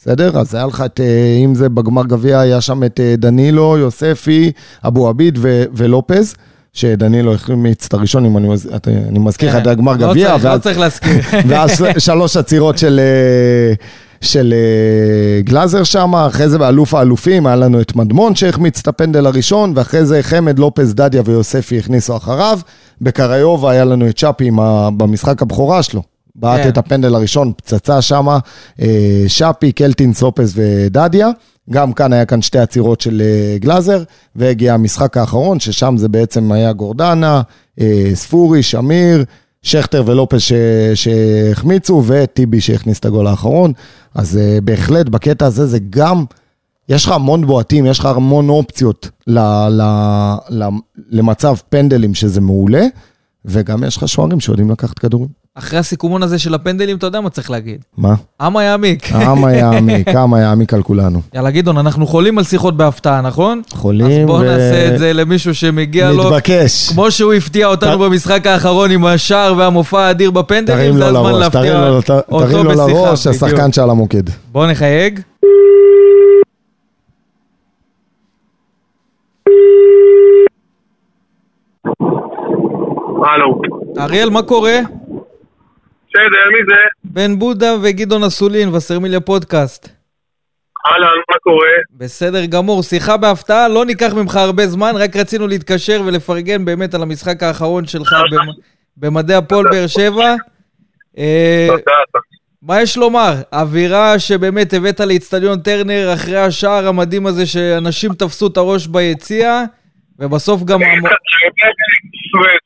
[0.07, 0.38] בסדר?
[0.38, 1.07] אז היה לך את, אה,
[1.45, 4.53] אם זה בגמר גביע, היה שם את אה, דנילו, יוספי,
[4.87, 6.35] אבו עביד ו- ולופז,
[6.73, 8.49] שדנילו החמיץ את הראשון, אם אני,
[9.09, 11.21] אני מזכיר לך את הגמר לא גביע, צריך, לא צריך להזכיר.
[11.49, 13.75] ואז של- שלוש עצירות של, אה,
[14.21, 14.55] של
[15.45, 20.05] גלאזר שם, אחרי זה באלוף האלופים היה לנו את מדמון שהחמיץ את הפנדל הראשון, ואחרי
[20.05, 22.59] זה חמד, לופז, דדיה ויוספי הכניסו אחריו.
[23.01, 26.03] בקריובה היה לנו את צ'אפי ה- במשחק הבכורה שלו.
[26.38, 26.68] בעט כן.
[26.68, 28.38] את הפנדל הראשון, פצצה שמה,
[28.81, 31.29] אה, שפי, קלטינס, לופס ודדיה.
[31.70, 34.03] גם כאן היה כאן שתי עצירות של אה, גלאזר,
[34.37, 37.42] והגיע המשחק האחרון, ששם זה בעצם היה גורדנה,
[37.81, 39.25] אה, ספורי, שמיר,
[39.62, 40.53] שכטר ולופס ש-
[40.94, 43.72] שהחמיצו, וטיבי שהכניס את הגול האחרון.
[44.14, 46.25] אז בהחלט, בקטע הזה זה גם,
[46.88, 49.83] יש לך המון בועטים, יש לך המון אופציות ל, ל,
[50.51, 50.64] ל,
[51.11, 52.87] למצב פנדלים, שזה מעולה,
[53.44, 55.46] וגם יש לך שוערים שיודעים לקחת כדורים.
[55.59, 57.81] אחרי הסיכומון הזה של הפנדלים, אתה יודע מה צריך להגיד.
[57.99, 58.14] מה?
[58.40, 59.12] עמה יעמיק.
[59.12, 61.21] העם יעמיק, העם יעמיק על כולנו.
[61.35, 63.62] יאללה, גדעון, אנחנו חולים על שיחות בהפתעה, נכון?
[63.73, 66.88] חולים אז בוא ו- נעשה את זה למישהו שמגיע לו, מתבקש.
[66.92, 71.37] כמו שהוא הפתיע אותנו ת- במשחק האחרון עם השער והמופע האדיר בפנדלים, זה הזמן תרים
[71.40, 72.87] להפתיע לו- ת- אותו תרים לו בשיחה.
[72.87, 73.27] לראש.
[73.27, 74.23] השחקן שעל המוקד.
[74.53, 75.21] בוא נחייג.
[83.27, 83.61] הלו.
[83.99, 84.79] אריאל, מה קורה?
[86.16, 86.81] בסדר, מי זה?
[87.05, 89.88] בן בודה וגדעון אסולין, וסרמיליה פודקאסט.
[90.87, 91.68] אהלן, מה קורה?
[91.96, 97.02] בסדר גמור, שיחה בהפתעה, לא ניקח ממך הרבה זמן, רק רצינו להתקשר ולפרגן באמת על
[97.02, 98.61] המשחק האחרון שלך במ-
[98.96, 100.35] במדי הפועל באר שבע.
[101.18, 101.68] אה.
[102.62, 103.33] מה יש לומר?
[103.52, 109.64] אווירה שבאמת הבאת לאיצטדיון טרנר אחרי השער המדהים הזה שאנשים תפסו את הראש ביציע,
[110.20, 110.79] ובסוף גם...
[110.83, 111.09] המו-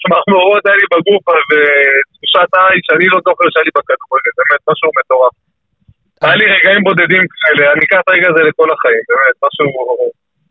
[0.02, 5.34] צמרמורות היה לי בגוף ותחושת עין שאני לא זוכר שהיה לי בכדורגל, באמת משהו מטורף.
[6.22, 9.66] היה לי רגעים בודדים כאלה, אני אקח את הרגע הזה לכל החיים, באמת, משהו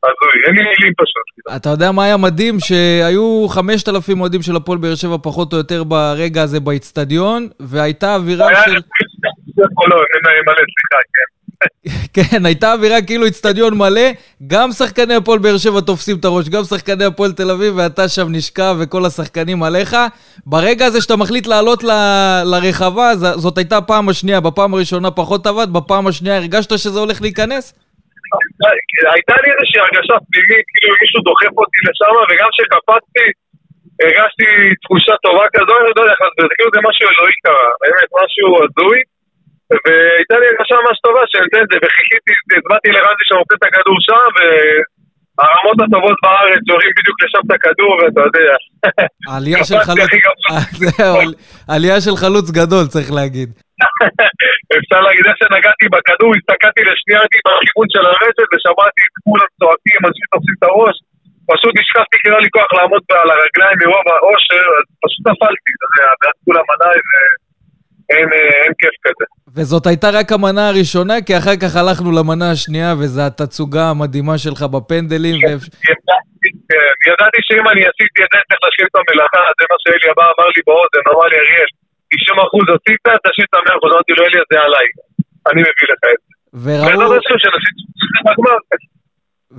[0.04, 1.56] הזוי, אין לי מילים פשוט.
[1.58, 2.56] אתה יודע מה היה מדהים?
[2.60, 8.48] שהיו 5,000 אוהדים של הפועל באר שבע פחות או יותר ברגע הזה באיצטדיון, והייתה אווירה
[8.48, 8.72] היה של...
[8.72, 8.80] לי
[9.76, 11.30] חולון, אין מלא, סליחה, כן.
[12.16, 14.08] כן, הייתה אווירה כאילו אצטדיון מלא,
[14.48, 18.28] גם שחקני הפועל באר שבע תופסים את הראש, גם שחקני הפועל תל אביב, ואתה שם
[18.32, 19.96] נשכב וכל השחקנים עליך.
[20.46, 21.92] ברגע הזה שאתה מחליט לעלות ל...
[22.52, 27.64] לרחבה, זאת הייתה הפעם השנייה, בפעם הראשונה פחות עבד, בפעם השנייה הרגשת שזה הולך להיכנס?
[29.14, 33.28] הייתה לי איזושהי הרגשה פנימית, כאילו מישהו דוחף אותי לשם, וגם כשקפצתי,
[34.02, 34.48] הרגשתי
[34.84, 38.48] תחושה טובה כזו, אני לא יודע איך להסביר, כאילו זה משהו אלוהי קרה, באמת, משהו
[38.64, 39.00] הזוי.
[39.72, 43.64] והייתה לי הרגשה ממש טובה שאני נותן את זה, וחיכיתי, הזמנתי לרנזי שאני רוצה את
[43.68, 48.56] הכדור שם, והרמות הטובות בארץ יורים בדיוק לשם את הכדור, ואתה יודע.
[49.30, 50.12] העלייה של חלוץ,
[50.82, 51.18] זהו,
[51.74, 53.50] עלייה של חלוץ גדול, צריך להגיד.
[54.80, 60.02] אפשר להגיד איך שנגעתי בכדור, הסתכלתי לשנייה, הייתי בכיוון של הרשת, ושמעתי את כולם צועקים,
[60.08, 60.98] אנשים תופסים את הראש.
[61.52, 65.86] פשוט נשכחתי כי לא לי כוח לעמוד על הרגליים מרוב האושר, אז פשוט נפלתי, אתה
[65.88, 66.66] יודע, ואז כולם
[68.10, 69.26] עליי, ואין כיף כזה.
[69.56, 74.62] וזאת הייתה רק המנה הראשונה, כי אחר כך הלכנו למנה השנייה, וזו התצוגה המדהימה שלך
[74.74, 75.36] בפנדלים.
[75.42, 76.00] כן, כן,
[77.10, 80.48] ידעתי שאם אני עשיתי את זה, צריך להשלים את המלאכה, זה מה שאלי הבא אמר
[80.56, 81.72] לי באוזן, אמר לי, אריאל,
[82.12, 84.88] 90 אחוז עשית, תשאיר את המאה אחוז, אמרתי לו, אלי, זה עליי,
[85.50, 86.34] אני מביא לך את זה.
[86.64, 87.10] וראו...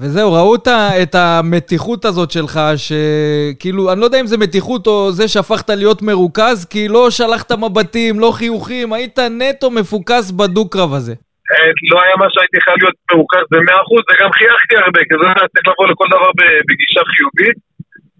[0.01, 0.55] וזהו, ראו
[1.03, 6.01] את המתיחות הזאת שלך, שכאילו, אני לא יודע אם זה מתיחות או זה שהפכת להיות
[6.03, 11.15] מרוכז, כי לא שלחת מבטים, לא חיוכים, היית נטו מפוקס בדו-קרב הזה.
[11.51, 15.27] אה, לא היה מה שהייתי חייב להיות מרוכז במאה אחוז, וגם חייכתי הרבה, כי זה
[15.27, 16.31] היה צריך לבוא לכל דבר
[16.69, 17.59] בגישה חיובית.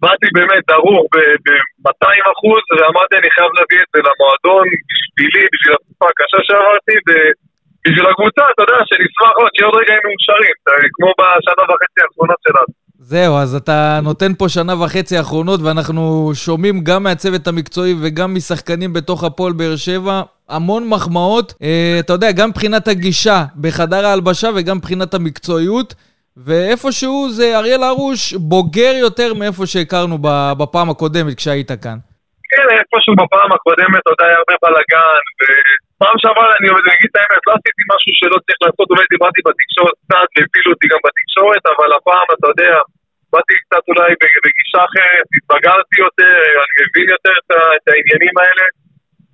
[0.03, 6.07] באתי באמת דרוך ב-200 אחוז, ואמרתי אני חייב להביא את זה למועדון, בשבילי, בשביל התקופה
[6.13, 6.97] הקשה שעברתי,
[7.85, 10.55] בשביל הקבוצה, אתה יודע, שנשמח עוד, שיהיה עוד רגעים מאושרים,
[10.95, 12.71] כמו בשנה וחצי האחרונות שלנו.
[13.03, 18.93] זהו, אז אתה נותן פה שנה וחצי האחרונות, ואנחנו שומעים גם מהצוות המקצועי וגם משחקנים
[18.93, 21.55] בתוך הפועל באר שבע המון מחמאות.
[21.63, 25.95] אה, אתה יודע, גם מבחינת הגישה בחדר ההלבשה וגם מבחינת המקצועיות.
[26.37, 30.19] ואיפשהו זה אריאל הרוש בוגר יותר מאיפה שהכרנו
[30.59, 31.99] בפעם הקודמת כשהיית כאן.
[32.51, 35.23] כן, איפשהו בפעם הקודמת עוד היה הרבה בלאגן,
[36.01, 39.97] ופעם שעברה, אני אגיד את האמת, לא עשיתי משהו שלא צריך לעשות, אולי דיברתי בתקשורת
[40.03, 42.75] קצת, והפילו אותי גם בתקשורת, אבל הפעם, אתה יודע,
[43.33, 44.11] באתי קצת אולי
[44.45, 47.35] בגישה אחרת, התבגרתי יותר, אני מבין יותר
[47.77, 48.67] את העניינים האלה.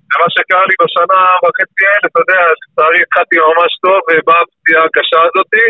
[0.09, 5.19] ומה שקרה לי בשנה וחצי האלה, אתה יודע, לצערי התחלתי ממש טוב, ובאה הפציעה הקשה
[5.27, 5.65] הזאתי.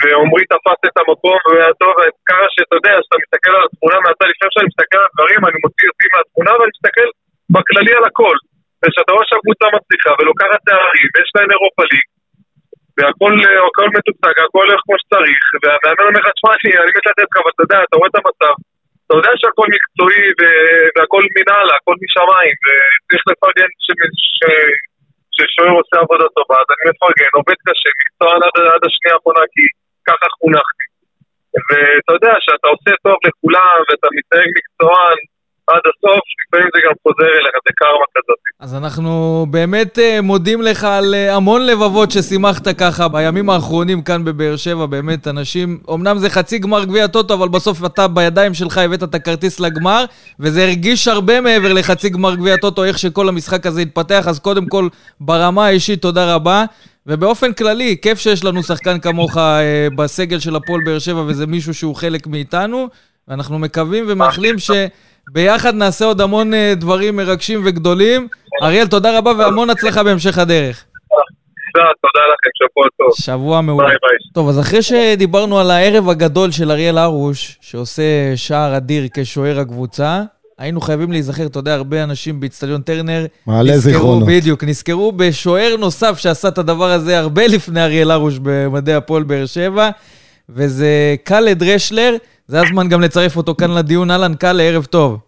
[0.00, 1.94] ועמרי תפס את המקום והיה טוב,
[2.28, 5.86] ככה שאתה יודע, כשאתה מסתכל על התמונה מהצד, לפני שאני מסתכל על הדברים, אני מוציא
[5.90, 7.08] אותי מהתמונה ואני מסתכל
[7.54, 8.36] בכללי על הכל.
[8.80, 12.06] וכשאתה רואה שהקבוצה מצליחה ולוקחת תארים, ויש להם אירופה ליג,
[12.96, 17.50] והכל מתוקתק, הכל הולך כמו שצריך, והמאמן אומר לך, תשמע, אני מת לתת לך, אבל
[17.54, 18.54] אתה יודע, אתה רואה את המצב,
[19.04, 20.24] אתה יודע שהכל מקצועי
[20.94, 23.70] והכל מנהלה, הכל משמיים, וצריך לפרגן
[25.34, 28.40] ששוער עושה עבודה טובה, אז אני מפרגן, עובד קשה, מקצוען
[28.74, 29.64] עד השנייה האחרונה, כי
[30.08, 30.86] ככה חונכתי.
[31.68, 35.18] ואתה יודע, שאתה עושה טוב לכולם, ואתה מתנהג מקצוען
[35.66, 38.38] עד הסוף, לפעמים זה גם חוזר אליך, זה קרמה כזאת.
[38.60, 44.24] אז אנחנו באמת אה, מודים לך על אה, המון לבבות ששימחת ככה בימים האחרונים כאן
[44.24, 48.78] בבאר שבע, באמת אנשים, אמנם זה חצי גמר גביע טוטו, אבל בסוף אתה בידיים שלך
[48.78, 50.04] הבאת את הכרטיס לגמר,
[50.40, 54.66] וזה הרגיש הרבה מעבר לחצי גמר גביע טוטו, איך שכל המשחק הזה התפתח, אז קודם
[54.66, 54.88] כל,
[55.20, 56.64] ברמה האישית, תודה רבה.
[57.06, 61.74] ובאופן כללי, כיף שיש לנו שחקן כמוך אה, בסגל של הפועל באר שבע, וזה מישהו
[61.74, 62.88] שהוא חלק מאיתנו,
[63.28, 64.70] ואנחנו מקווים ומאחלים ש...
[65.32, 68.28] ביחד נעשה עוד המון אה, דברים מרגשים וגדולים.
[68.62, 70.84] אריאל, תודה רבה והמון הצלחה בהמשך הדרך.
[71.74, 73.24] תודה לכם, שבוע טוב.
[73.24, 73.88] שבוע מעולה.
[73.88, 74.32] ביי ביי.
[74.34, 78.02] טוב, אז אחרי שדיברנו על הערב הגדול של אריאל הרוש, שעושה
[78.36, 80.22] שער אדיר כשוער הקבוצה,
[80.58, 83.26] היינו חייבים להיזכר, אתה יודע, הרבה אנשים באיצטדיון טרנר...
[83.46, 84.28] מעלה זיכרונות.
[84.28, 89.46] בדיוק, נזכרו בשוער נוסף שעשה את הדבר הזה הרבה לפני אריאל הרוש במדעי הפועל באר
[89.46, 89.90] שבע,
[90.48, 92.16] וזה קאלד רשלר.
[92.50, 94.10] זה הזמן גם לצרף אותו כאן לדיון.
[94.10, 95.20] אהלן, קאלה, ערב טוב.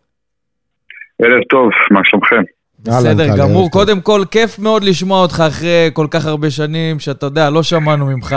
[1.23, 2.43] ערב טוב, מה שלומכם?
[2.79, 3.71] בסדר גמור.
[3.71, 8.07] קודם כל, כיף מאוד לשמוע אותך אחרי כל כך הרבה שנים, שאתה יודע, לא שמענו
[8.07, 8.31] ממך.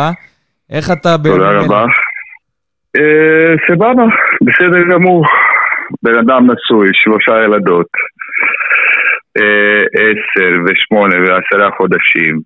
[0.69, 1.15] איך אתה...
[1.23, 1.85] תודה רבה.
[2.95, 4.05] אה, סבבה,
[4.45, 5.25] בסדר גמור.
[6.03, 7.91] בן אדם נשוי, שלושה ילדות,
[9.37, 12.39] אה, עשר ושמונה ועשרה חודשים.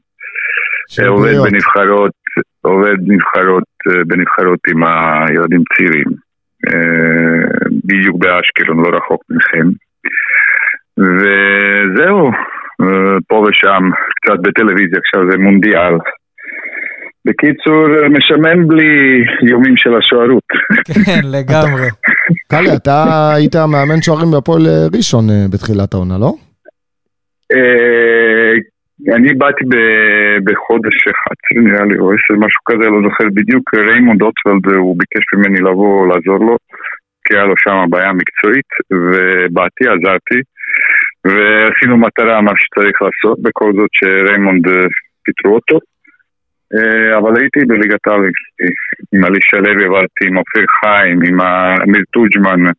[1.07, 2.11] עובד בנבחרות,
[2.61, 6.28] עובד נבחרות, אה, בנבחרות עם הילדים צעירים.
[6.67, 9.67] אה, בדיוק באשקלון, לא רחוק מכם.
[10.97, 12.31] וזהו,
[12.81, 13.83] אה, פה ושם,
[14.21, 15.93] קצת בטלוויזיה, עכשיו זה מונדיאל.
[17.25, 20.43] בקיצור, משמן בלי איומים של השוערות.
[21.05, 21.87] כן, לגמרי.
[22.51, 24.61] קלי, אתה היית מאמן שוערים בהפועל
[24.95, 26.33] ראשון אה, בתחילת העונה, לא?
[29.07, 29.63] אני באתי
[30.43, 35.25] בחודש 11 נראה לי, או 10, משהו כזה, לא זוכר בדיוק, ריימונד אוטפלד, הוא ביקש
[35.33, 36.57] ממני לבוא לעזור לו,
[37.25, 40.39] כי היה לו שם בעיה מקצועית, ובאתי, עזרתי,
[41.25, 44.87] ועשינו מטרה, מה שצריך לעשות, בכל זאת שריימונד אה,
[45.23, 45.79] פיטרו אותו.
[46.73, 48.21] אה, אבל הייתי בליגת העל,
[49.13, 51.41] עם אלישע לוי עברתי, עם אופיר חיים, עם
[51.83, 52.03] אמיר
[52.67, 52.71] אה,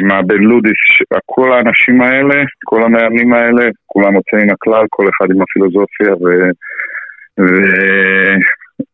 [0.00, 0.82] עם הבן לודיס,
[1.26, 6.12] כל האנשים האלה, כל המאמנים האלה, כולם יוצאים הכלל, כל אחד עם הפילוסופיה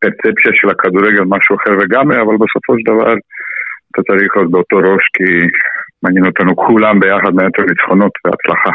[0.00, 3.12] ופרצפציה של הכדורגל, משהו אחר לגמרי, אבל בסופו של דבר
[3.92, 5.24] אתה צריך להיות באותו ראש, כי
[6.02, 8.70] מעניין אותנו כולם ביחד מעט ניצחונות והצלחה.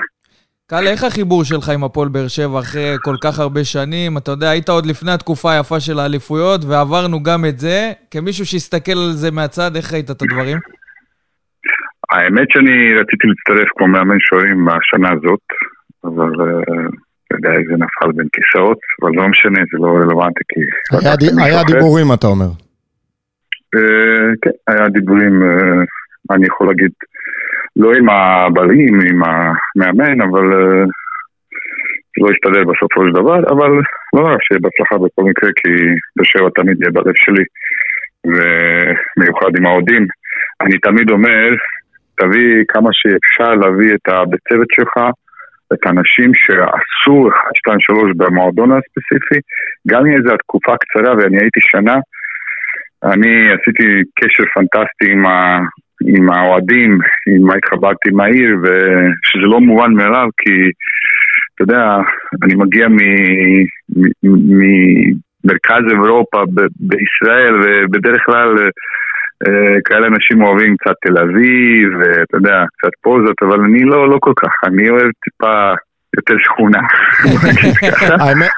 [0.69, 4.17] קל, איך החיבור שלך עם הפועל באר שבע אחרי כל כך הרבה שנים?
[4.17, 7.91] אתה יודע, היית עוד לפני התקופה היפה של האליפויות, ועברנו גם את זה.
[8.11, 10.57] כמישהו שהסתכל על זה מהצד, איך ראית את הדברים?
[12.15, 15.45] האמת שאני רציתי להצטרף כמו מאמן שוערים בשנה הזאת,
[16.03, 16.87] אבל אה,
[17.25, 20.61] אתה יודע, זה נפל בין כיסאות, אבל לא משנה, זה לא רלוונטי כי...
[21.45, 22.51] היה דיבורים, אתה אומר.
[23.75, 25.83] אה, כן, היה דיבורים, אה,
[26.35, 26.91] אני יכול להגיד,
[27.75, 30.45] לא עם הבעלים, עם המאמן, אבל
[32.11, 33.71] זה לא השתדל בסופו של דבר, אבל
[34.15, 35.71] לא רע שיהיה בהצלחה בכל מקרה, כי
[36.15, 37.45] בשבע תמיד יהיה בלב שלי,
[38.25, 40.07] ומיוחד עם האוהדים.
[40.61, 41.49] אני תמיד אומר,
[42.17, 44.93] תביא כמה שאפשר להביא את הבית צוות שלך,
[45.73, 49.39] את האנשים שעשו 1, 2, 3 במועדון הספציפי,
[49.87, 51.95] גם אם זו תקופה קצרה ואני הייתי שנה,
[53.03, 53.87] אני עשיתי
[54.19, 55.59] קשר פנטסטי עם, ה,
[56.15, 60.51] עם האוהדים, עם מה התחברתי עם העיר, ושזה לא מובן מאליו, כי
[61.55, 61.97] אתה יודע,
[62.43, 62.87] אני מגיע
[65.43, 68.55] ממרכז אירופה ב- בישראל, ובדרך כלל
[69.85, 74.33] כאלה אנשים אוהבים קצת תל אביב, ואתה יודע, קצת פוזות, אבל אני לא, לא כל
[74.37, 75.73] כך, אני אוהב טיפה
[76.17, 76.79] יותר שכונה.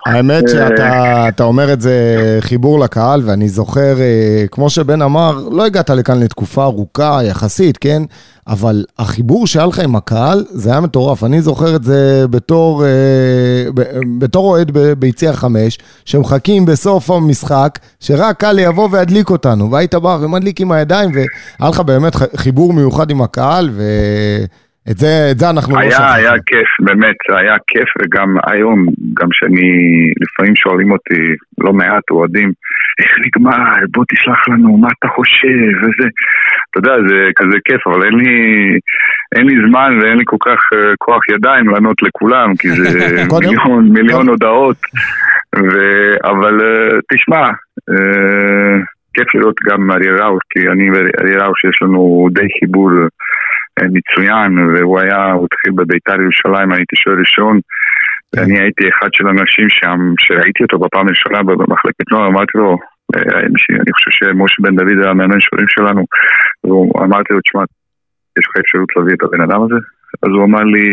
[0.06, 1.94] האמת שאתה אומר את זה
[2.40, 8.02] חיבור לקהל, ואני זוכר, אה, כמו שבן אמר, לא הגעת לכאן לתקופה ארוכה יחסית, כן?
[8.48, 11.24] אבל החיבור שהיה לך עם הקהל, זה היה מטורף.
[11.24, 12.90] אני זוכר את זה בתור, אה,
[14.20, 19.72] בתור אוהד ביציע חמש, שמחכים בסוף המשחק, שרק קל יבוא וידליק אותנו.
[19.72, 23.84] והיית בא ומדליק עם הידיים, והיה לך באמת חיבור מיוחד עם הקהל, ו...
[24.92, 26.16] את זה, את זה אנחנו לא היה, לא שוכחים.
[26.16, 29.70] היה כיף, באמת, היה כיף, וגם היום, גם שאני,
[30.22, 31.24] לפעמים שואלים אותי,
[31.58, 32.52] לא מעט אוהדים,
[33.00, 36.08] איך נגמר, בוא תשלח לנו, מה אתה חושב, וזה,
[36.70, 38.34] אתה יודע, זה כזה כיף, אבל אין לי,
[39.36, 43.00] אין לי זמן ואין לי כל כך uh, כוח ידיים לענות לכולם, כי זה
[43.42, 44.78] מיליון, מיליון הודעות,
[45.56, 45.78] ו...
[46.24, 47.50] אבל uh, תשמע,
[47.92, 48.78] uh,
[49.14, 52.92] כיף לראות גם אריה ראוש, כי אני ואריה ראוש יש לנו די חיבור.
[53.98, 58.42] מצוין, והוא היה, הוא התחיל בביתר ירושלים, הייתי שוער ראשון, כן.
[58.42, 62.78] ואני הייתי אחד של האנשים שם, שראיתי אותו בפעם הראשונה במחלקת נוער, אמרתי לו,
[63.16, 63.40] אה,
[63.82, 66.02] אני חושב שמשה בן דוד היה המאמן שוערים שלנו,
[66.64, 67.64] ואמרתי לו, תשמע,
[68.38, 69.80] יש לך אפשרות להביא את הבן אדם הזה?
[70.24, 70.88] אז הוא אמר לי,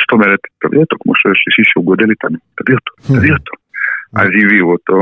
[0.00, 3.52] זאת אומרת, תביא אותו כמו שוער שלישי שהוא גודל איתנו, תביא אותו, תביא אותו.
[4.20, 4.96] אז הביאו אותו,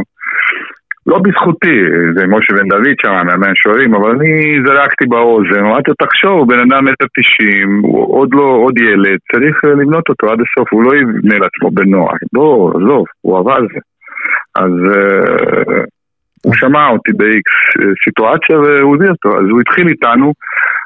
[1.07, 1.77] לא בזכותי,
[2.17, 6.59] זה משה בן דוד שם, מאמן שוערים, אבל אני זרקתי באוזן, אמרתי לו, תחשוב, בן
[6.59, 10.97] אדם מטר תשעים, הוא עוד לא, עוד ילד, צריך לבנות אותו עד הסוף, הוא לא
[10.97, 13.81] יבנה לעצמו בנוער, לא, עזוב, הוא עבר זה.
[14.57, 15.85] אז uh,
[16.45, 17.49] הוא שמע אותי ב-X
[18.05, 20.33] סיטואציה והוא הביא אותו, אז הוא התחיל איתנו,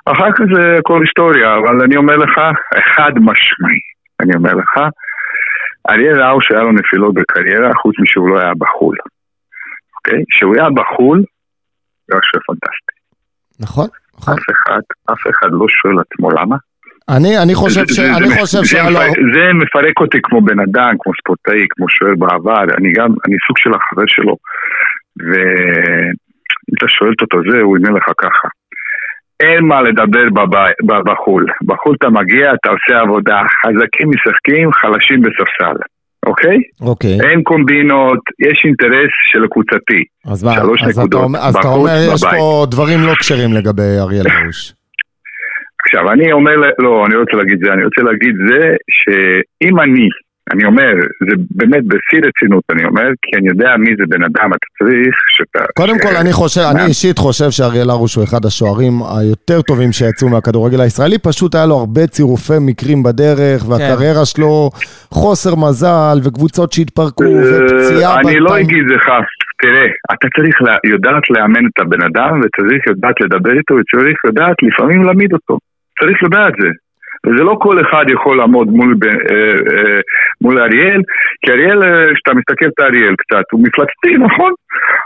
[0.07, 2.39] אחר כך זה הכל היסטוריה, אבל אני אומר לך,
[2.79, 3.83] אחד משמעי,
[4.21, 4.81] אני אומר לך,
[5.91, 8.97] אריאל ראו שהיה לו נפילות בקריירה, חוץ משהוא לא היה בחו"ל.
[10.09, 10.25] אוקיי?
[10.31, 11.19] שהוא היה בחו"ל,
[12.09, 12.97] זה היה שוער פנטסטי.
[13.61, 14.35] נכון, נכון.
[14.35, 16.57] אף אחד, אף אחד לא שואל עצמו למה.
[17.17, 17.91] אני, אני חושב ש...
[17.91, 18.59] זה, אני חושב
[18.91, 19.01] לו...
[19.35, 23.57] זה מפרק אותי כמו בן אדם, כמו ספורטאי, כמו שוער בעבר, אני גם, אני סוג
[23.59, 24.37] של החבר שלו.
[25.29, 28.49] ואם אתה שואלת אותו זה, הוא ימנה לך ככה.
[29.41, 30.27] אין מה לדבר
[31.07, 31.47] בחו"ל.
[31.63, 35.79] בחו"ל אתה מגיע, אתה עושה עבודה, חזקים משחקים, חלשים בספסל.
[36.27, 36.59] אוקיי?
[36.81, 37.19] אוקיי.
[37.31, 40.05] אין קומבינות, יש אינטרס של הקבוצתי.
[40.27, 41.21] אז מה, שלוש אז נקודות.
[41.21, 44.73] אתה אומר, אז אתה אומר, יש פה דברים לא כשרים לגבי אריאל הרוש.
[45.85, 50.09] עכשיו, אני אומר, לא, אני לא רוצה להגיד זה, אני רוצה להגיד זה שאם אני
[50.53, 50.93] אני אומר,
[51.29, 55.15] זה באמת בשיא רצינות, אני אומר, כי אני יודע מי זה בן אדם, אתה צריך
[55.37, 55.65] שאתה...
[55.77, 56.03] קודם ש...
[56.03, 60.81] כל, אני חושב, אני אישית חושב שאריאל הרוש הוא אחד השוערים היותר טובים שיצאו מהכדורגל
[60.81, 63.69] הישראלי, פשוט היה לו הרבה צירופי מקרים בדרך, כן.
[63.71, 64.25] והקריירה.
[64.29, 64.71] שלו
[65.11, 68.21] חוסר מזל, וקבוצות שהתפרקו, אה, ופציעה...
[68.21, 69.07] אני לא אגיד לך,
[69.63, 70.57] תראה, אתה צריך
[70.93, 75.59] לדעת לאמן את הבן אדם, וצריך לדעת לדבר איתו, וצריך לדעת לפעמים להעמיד אותו.
[76.01, 76.69] צריך לדעת זה.
[77.29, 80.01] וזה לא כל אחד יכול לעמוד מול, אה, אה,
[80.41, 81.03] מול אריאל,
[81.43, 81.81] כי אריאל,
[82.15, 84.53] כשאתה מסתכל את אריאל קצת, הוא מפלצתי, נכון?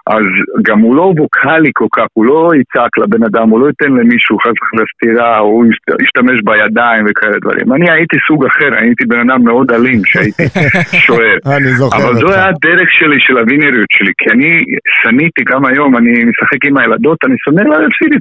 [0.07, 0.25] אז
[0.67, 4.39] גם הוא לא ווקאלי כל כך, הוא לא יצעק לבן אדם, הוא לא ייתן למישהו
[4.39, 5.65] חס וחלילה סטירה, הוא
[6.03, 7.73] ישתמש בידיים וכאלה דברים.
[7.73, 10.43] אני הייתי סוג אחר, הייתי בן אדם מאוד אלים שהייתי
[11.07, 11.37] שוער.
[11.57, 14.65] אני זוכר אבל זו היה הדרך שלי, של הווינריות שלי, כי אני
[15.03, 18.13] שניתי גם היום, אני משחק עם הילדות, אני שונא להפסיד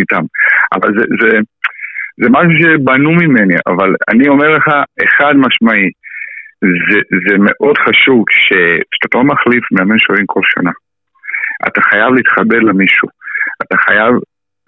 [0.00, 0.22] איתם.
[0.74, 1.38] אבל זה, זה,
[2.20, 4.68] זה משהו שבנו ממני, אבל אני אומר לך,
[5.04, 5.90] אחד משמעי,
[6.62, 6.98] זה,
[7.28, 8.24] זה מאוד חשוב
[8.94, 10.70] שאתה לא מחליף מאמן שוערים כל שנה.
[11.68, 13.08] אתה חייב להתחבר למישהו,
[13.62, 14.14] אתה חייב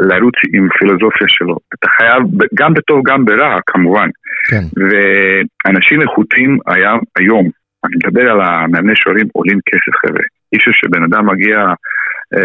[0.01, 2.23] לרוץ עם פילוסופיה שלו, אתה חייב,
[2.55, 4.09] גם בטוב גם ברע כמובן.
[4.51, 4.65] כן.
[4.77, 7.51] ואנשים איכותיים היה היום,
[7.85, 10.25] אני מדבר על המאמני שוערים עולים כסף חבר'ה.
[10.53, 11.59] איש שבן אדם מגיע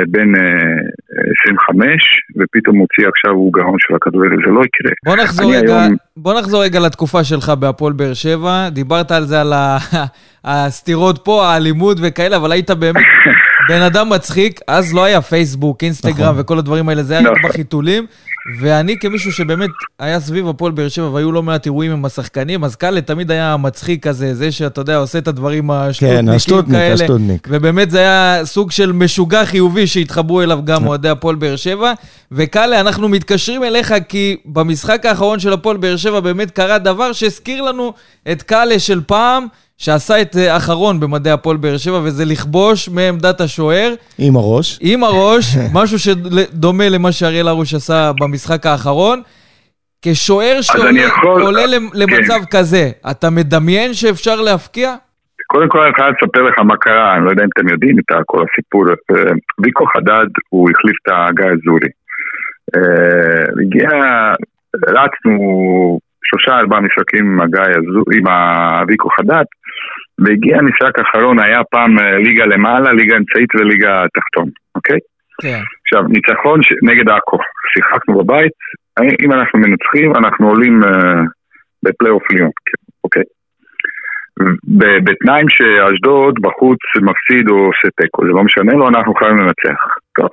[0.08, 4.92] בן 25 אה, ופתאום מוציא עכשיו הוא גאון של הכדורגל, זה לא יקרה.
[5.06, 5.96] בוא נחזור, רגע, היום...
[6.18, 9.54] בוא נחזור רגע לתקופה שלך בהפועל באר שבע, דיברת על זה, על
[10.44, 13.04] הסתירות פה, האלימות וכאלה, אבל היית באמת
[13.68, 16.40] בן אדם מצחיק, אז לא היה פייסבוק, אינסטגרם נכון.
[16.40, 17.50] וכל הדברים האלה, זה היה רק נכון.
[17.50, 18.06] בחיתולים.
[18.60, 22.76] ואני כמישהו שבאמת היה סביב הפועל באר שבע והיו לא מעט אירועים עם השחקנים, אז
[22.76, 26.94] קאלה תמיד היה מצחיק כזה, זה שאתה יודע, עושה את הדברים השטותניקים כן, השטותניק, כאלה.
[26.94, 27.48] השטותניק.
[27.52, 30.88] ובאמת זה היה סוג של משוגע חיובי שהתחברו אליו גם כן.
[30.88, 31.94] אוהדי הפועל באר שבע.
[32.32, 37.62] וקאלה, אנחנו מתקשרים אליך כי במשחק האחרון של הפועל באר שבע באמת קרה דבר שהזכיר
[37.62, 37.94] לנו
[38.32, 39.48] את קאלה של פעם.
[39.78, 43.94] שעשה את אה, אחרון במדעי הפועל באר שבע, וזה לכבוש מעמדת השוער.
[44.18, 44.80] עם הראש.
[44.82, 45.46] עם הראש,
[45.80, 49.22] משהו שדומה למה שאריאל הרוש עשה במשחק האחרון.
[50.02, 51.54] כשוער שעולה יכול...
[51.94, 52.58] למצב כן.
[52.58, 54.96] כזה, אתה מדמיין שאפשר להפקיע?
[55.48, 58.06] קודם כל אני חייב לספר לך מה קרה, אני לא יודע אם אתם יודעים את
[58.26, 58.86] כל הסיפור.
[58.90, 59.32] אה,
[59.64, 61.90] ויקו חדד, הוא החליף את הגיא אזורי.
[62.76, 63.90] אה, הגיע,
[64.88, 69.46] רצנו שלושה ארבעה משחקים עם הגיא הזו, עם הוויקו חדד,
[70.20, 75.00] והגיע המשחק האחרון, היה פעם אה, ליגה למעלה, ליגה אמצעית וליגה תחתון, אוקיי?
[75.42, 75.62] כן.
[75.82, 76.68] עכשיו, ניצחון ש...
[76.84, 77.38] נגד עכו,
[77.74, 78.52] שיחקנו בבית,
[79.26, 80.88] אם אנחנו מנצחים, אנחנו עולים uh,
[81.84, 83.24] בפלייאוף ליון, כן, אוקיי?
[85.04, 89.80] בתנאים שאשדוד בחוץ מפסיד או עושה תיקו, זה לא משנה לו, אנחנו חייבים לנצח.
[90.16, 90.30] טוב.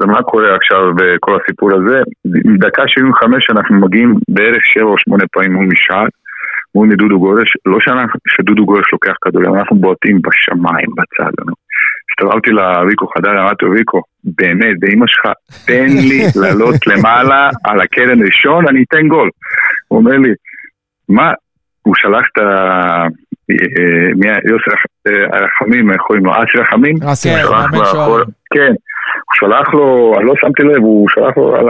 [0.00, 1.98] ומה קורה עכשיו בכל הסיפור הזה?
[2.24, 6.08] מדקה 75 אנחנו מגיעים בערך 7 או 8 פעמים מול משעל,
[6.74, 7.78] מול דודו גורש, לא
[8.28, 11.32] שדודו גורש לוקח כדורים, אנחנו בועטים בשמיים בצד.
[12.10, 15.32] הסתובבתי לוויקו חדר, אמרתי לו, ויקו, באמת, באמא שלך,
[15.66, 19.30] תן לי לעלות למעלה על הקרן ראשון, אני אתן גול.
[19.88, 20.30] הוא אומר לי,
[21.08, 21.32] מה,
[21.82, 23.06] הוא שלח את ה...
[23.50, 26.32] אה, יוסף אה, הרחמים, איך קוראים לו?
[26.32, 26.96] אסי רחמים?
[27.12, 27.82] אסי רחמים.
[28.54, 28.72] כן,
[29.26, 31.66] הוא שלח לו, אני לא שמתי לב, הוא שלח לו על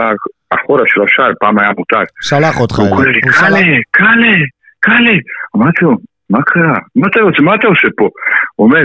[0.51, 1.99] האחורה של השער, פעם היה מותר.
[2.21, 2.79] שלח אותך.
[2.79, 3.59] הוא קורא לי, קאלה,
[3.91, 4.33] קאלה,
[4.85, 5.15] קאלה.
[5.55, 5.97] אמרתי לו,
[6.29, 6.77] מה קרה?
[6.95, 7.41] מה אתה עושה?
[7.41, 8.09] מה אתה עושה פה?
[8.55, 8.83] הוא אומר,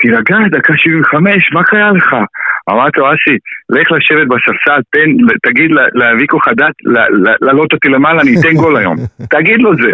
[0.00, 2.14] תירגע, דקה 75, מה קרה לך?
[2.70, 3.36] אמרתי לו, אסי,
[3.70, 5.10] לך לשבת בספסל, תן,
[5.46, 6.70] תגיד לוויקו חדד,
[7.40, 8.96] לעלות אותי למעלה, אני אתן גול היום.
[9.36, 9.92] תגיד לו זה.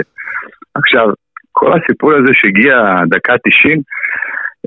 [0.75, 1.07] עכשיו,
[1.53, 2.77] כל הסיפור הזה שהגיע
[3.09, 3.81] דקה 90,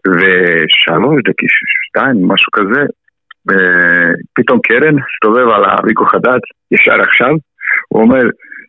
[0.07, 1.45] ושלוש, דקה
[1.87, 2.83] שתיים, משהו כזה,
[3.47, 6.39] ופתאום קרן הסתובב על הריקו חדד,
[6.71, 7.33] ישר עכשיו,
[7.87, 8.23] הוא אומר,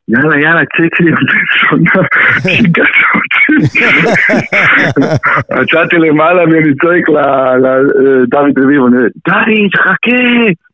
[0.08, 2.06] יאללה, יאללה, צאתי לי בצונה,
[2.42, 3.76] שיגעת אותי.
[5.62, 8.88] יצאתי למעלה ואני צועק לדוד רביבו,
[9.28, 10.22] דוד, חכה,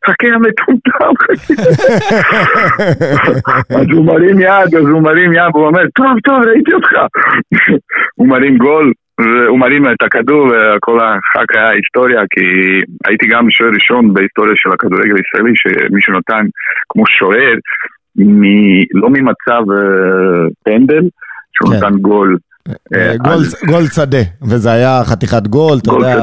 [0.07, 1.53] חכה המטומטם, חכה.
[3.79, 6.91] אז הוא מרים יד, אז הוא מרים יד, והוא אומר, טוב, טוב, ראיתי אותך.
[8.15, 12.45] הוא מרים גול, והוא מרים את הכדור, וכל הח"כ היה היסטוריה, כי
[13.05, 16.45] הייתי גם שוער ראשון בהיסטוריה של הכדורגל הישראלי, שמישהו נתן
[16.89, 17.53] כמו שוער,
[18.17, 18.41] מ,
[18.93, 21.03] לא ממצב uh, פנדל,
[21.53, 21.77] שהוא כן.
[21.77, 22.37] נתן גול.
[22.95, 23.55] אה, גול, אז...
[23.67, 26.15] גול שדה, וזה היה חתיכת גול, אתה יודע,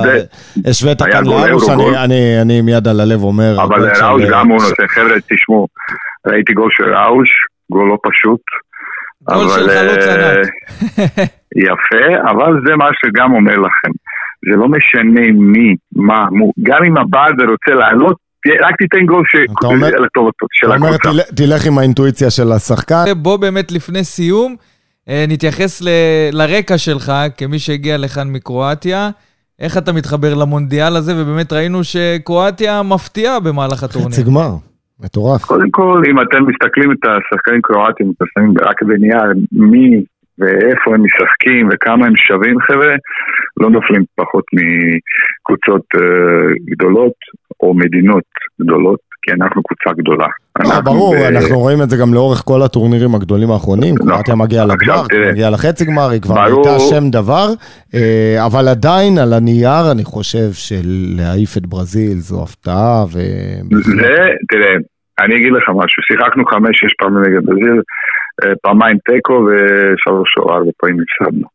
[0.66, 3.57] השווית כאן לארוש, אני, אני, אני מיד על הלב אומר.
[3.62, 5.66] אבל ראוש גם הוא נותן, חבר'ה, תשמעו,
[6.26, 7.28] ראיתי גול של ראוש,
[7.70, 8.40] גול לא פשוט.
[9.22, 10.47] גול של חלוץ ענק.
[11.66, 13.90] יפה, אבל זה מה שגם אומר לכם.
[14.51, 18.16] זה לא משנה מי, מה, מו, גם אם הבעל רוצה לעלות,
[18.62, 19.24] רק תיתן גול
[20.05, 20.95] לטובתו של הקבוצה.
[20.95, 23.05] אתה אומר, תלך עם האינטואיציה של השחקן.
[23.16, 24.57] בוא באמת לפני סיום,
[25.09, 25.88] אה, נתייחס ל,
[26.32, 29.11] לרקע שלך, כמי שהגיע לכאן מקרואטיה.
[29.61, 34.11] איך אתה מתחבר למונדיאל הזה, ובאמת ראינו שקרואטיה מפתיעה במהלך הטורניר.
[34.11, 34.51] חצי גמר,
[35.01, 35.45] מטורף.
[35.45, 39.22] קודם כל, אם אתם מסתכלים את השחקנים קרואטים, אתם שמים רק בנייר
[39.53, 40.05] מי
[40.38, 42.95] ואיפה הם משחקים וכמה הם שווים חבר'ה,
[43.57, 46.01] לא נופלים פחות מקבוצות uh,
[46.70, 47.12] גדולות
[47.65, 48.25] או מדינות
[48.61, 50.27] גדולות, כי אנחנו קבוצה גדולה.
[50.65, 54.05] לא, ברור, אנחנו רואים את זה גם לאורך כל הטורנירים הגדולים האחרונים, לא.
[54.12, 55.03] קרואטיה מגיעה לגמר.
[55.33, 56.43] מגיעה לחצי גמר, היא כבר.
[56.43, 57.47] הייתה שם דבר,
[57.95, 63.17] אה, אבל עדיין על הנייר אני חושב שלהעיף את ברזיל זו הפתעה, ו...
[64.01, 64.15] זה,
[64.51, 64.75] תראה,
[65.19, 67.81] אני אגיד לך משהו, שיחקנו חמש-שש פעמים נגד ברזיל,
[68.45, 71.47] אה, פעמיים תיקו ושלוש או ארבע פעמים הפסדנו.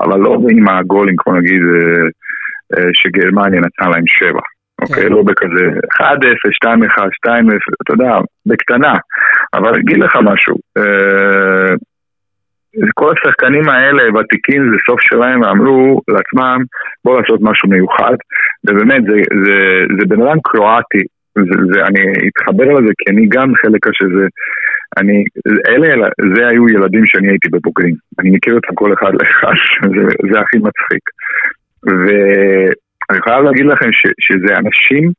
[0.00, 1.62] אבל לא עם הגולים, כמו נגיד,
[2.92, 4.40] שגרמניה נתנה להם שבע.
[4.80, 5.66] אוקיי, לא בכזה
[6.00, 6.04] 1-0,
[6.64, 7.30] 2-1, 2-0,
[7.82, 8.94] אתה יודע, בקטנה.
[9.54, 11.74] אבל אגיד לך משהו, אה,
[12.94, 16.62] כל השחקנים האלה, ותיקים, זה סוף שלהם, ואמרו לעצמם,
[17.04, 18.16] בואו לעשות משהו מיוחד.
[18.64, 19.58] ובאמת, זה, זה,
[19.98, 21.02] זה בן אדם קרואטי,
[21.34, 24.26] זה, זה, אני אתחבר לזה, כי אני גם חלק שזה,
[24.98, 25.24] אני,
[25.68, 27.94] אלה, זה היו ילדים שאני הייתי בבוגרים.
[28.18, 29.54] אני מכיר אותם כל אחד לאחד,
[29.94, 30.02] זה,
[30.32, 31.04] זה הכי מצחיק.
[33.12, 35.12] ואני חייב להגיד לכם ש, שזה אנשים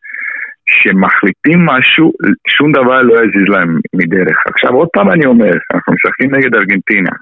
[0.65, 2.11] שמחליטים משהו,
[2.47, 4.37] שום דבר לא יזיז להם מדרך.
[4.45, 7.15] עכשיו עוד פעם אני אומר, אנחנו משחקים נגד ארגנטינה.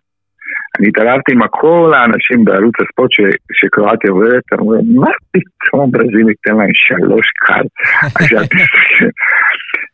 [0.79, 3.19] אני התערבתי עם כל האנשים בערוץ הספורט ש,
[3.53, 7.65] שקרואטיה עוברת, אני אומר, מה פתאום ברזיל ייתן להם שלוש קל?
[8.19, 8.41] עכשיו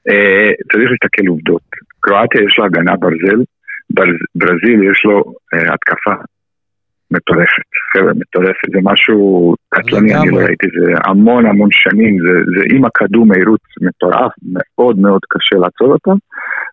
[0.09, 1.67] אה, צריך להסתכל עובדות.
[1.99, 3.41] קרואטיה יש לה הגנה ברזל,
[3.89, 6.15] ברז, ברזיל יש לו אה, התקפה
[7.11, 12.75] מטורפת, חבר'ה, מטורפת, זה משהו קטלני, אני לא ראיתי, זה המון המון שנים, זה, זה
[12.75, 16.17] עם הכדור מהירות מטורף, מאוד מאוד קשה לעצור אותם,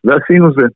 [0.04, 0.66] ועשינו זה.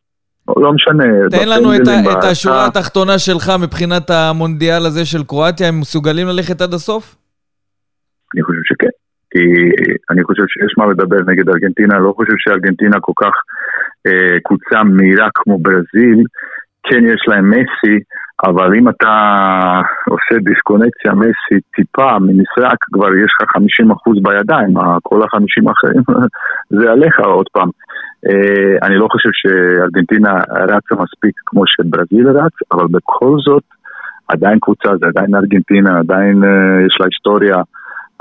[0.57, 1.05] לא משנה.
[1.31, 6.27] תן לנו את, ה- את השורה התחתונה שלך מבחינת המונדיאל הזה של קרואטיה, הם מסוגלים
[6.27, 7.17] ללכת עד הסוף?
[8.35, 8.95] אני חושב שכן.
[9.31, 9.39] כי
[10.11, 13.33] אני חושב שיש מה לדבר נגד ארגנטינה, לא חושב שארגנטינה כל כך
[14.07, 16.25] אה, קבוצה מהירה כמו ברזיל,
[16.83, 17.97] כן יש להם מסי,
[18.45, 19.15] אבל אם אתה
[20.09, 26.03] עושה דיסקונקציה מסי טיפה ממשחק, כבר יש לך 50% בידיים, כל ה-50 האחרים
[26.81, 27.71] זה עליך עוד פעם.
[28.27, 33.63] אה, אני לא חושב שארגנטינה רצה מספיק כמו שברזיל רץ, אבל בכל זאת
[34.29, 37.57] עדיין קבוצה, זה עדיין ארגנטינה, עדיין אה, יש לה היסטוריה.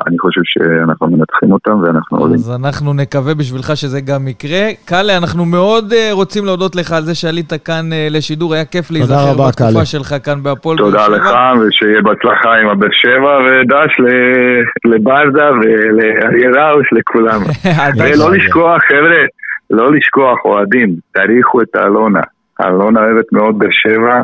[0.07, 2.35] אני חושב שאנחנו מנתחים אותם ואנחנו עולים.
[2.35, 4.69] אז אנחנו נקווה בשבילך שזה גם יקרה.
[4.85, 8.91] קאלה, אנחנו מאוד אה, רוצים להודות לך על זה שעלית כאן אה, לשידור, היה כיף
[8.91, 9.85] להיזכר בתקופה קאלה.
[9.85, 11.07] שלך כאן בהפועל באר תודה.
[11.07, 11.27] לך,
[11.59, 17.41] ושיהיה בהצלחה עם הבאר שבע, ודש ל- לברדה ולאריה ראוס, לכולם.
[17.97, 19.21] ולא לשכוח, חבר'ה,
[19.69, 22.21] לא לשכוח, אוהדים, תעריכו את אלונה.
[22.65, 24.21] אלונה אוהבת מאוד באר שבע,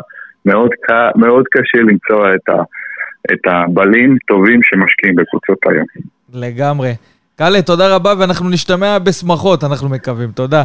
[1.16, 2.62] מאוד קשה למצוא את ה...
[3.32, 5.86] את הבלים טובים שמשקיעים בקבוצות היום.
[6.32, 6.92] לגמרי.
[7.36, 10.30] קאלה, תודה רבה, ואנחנו נשתמע בשמחות, אנחנו מקווים.
[10.32, 10.64] תודה.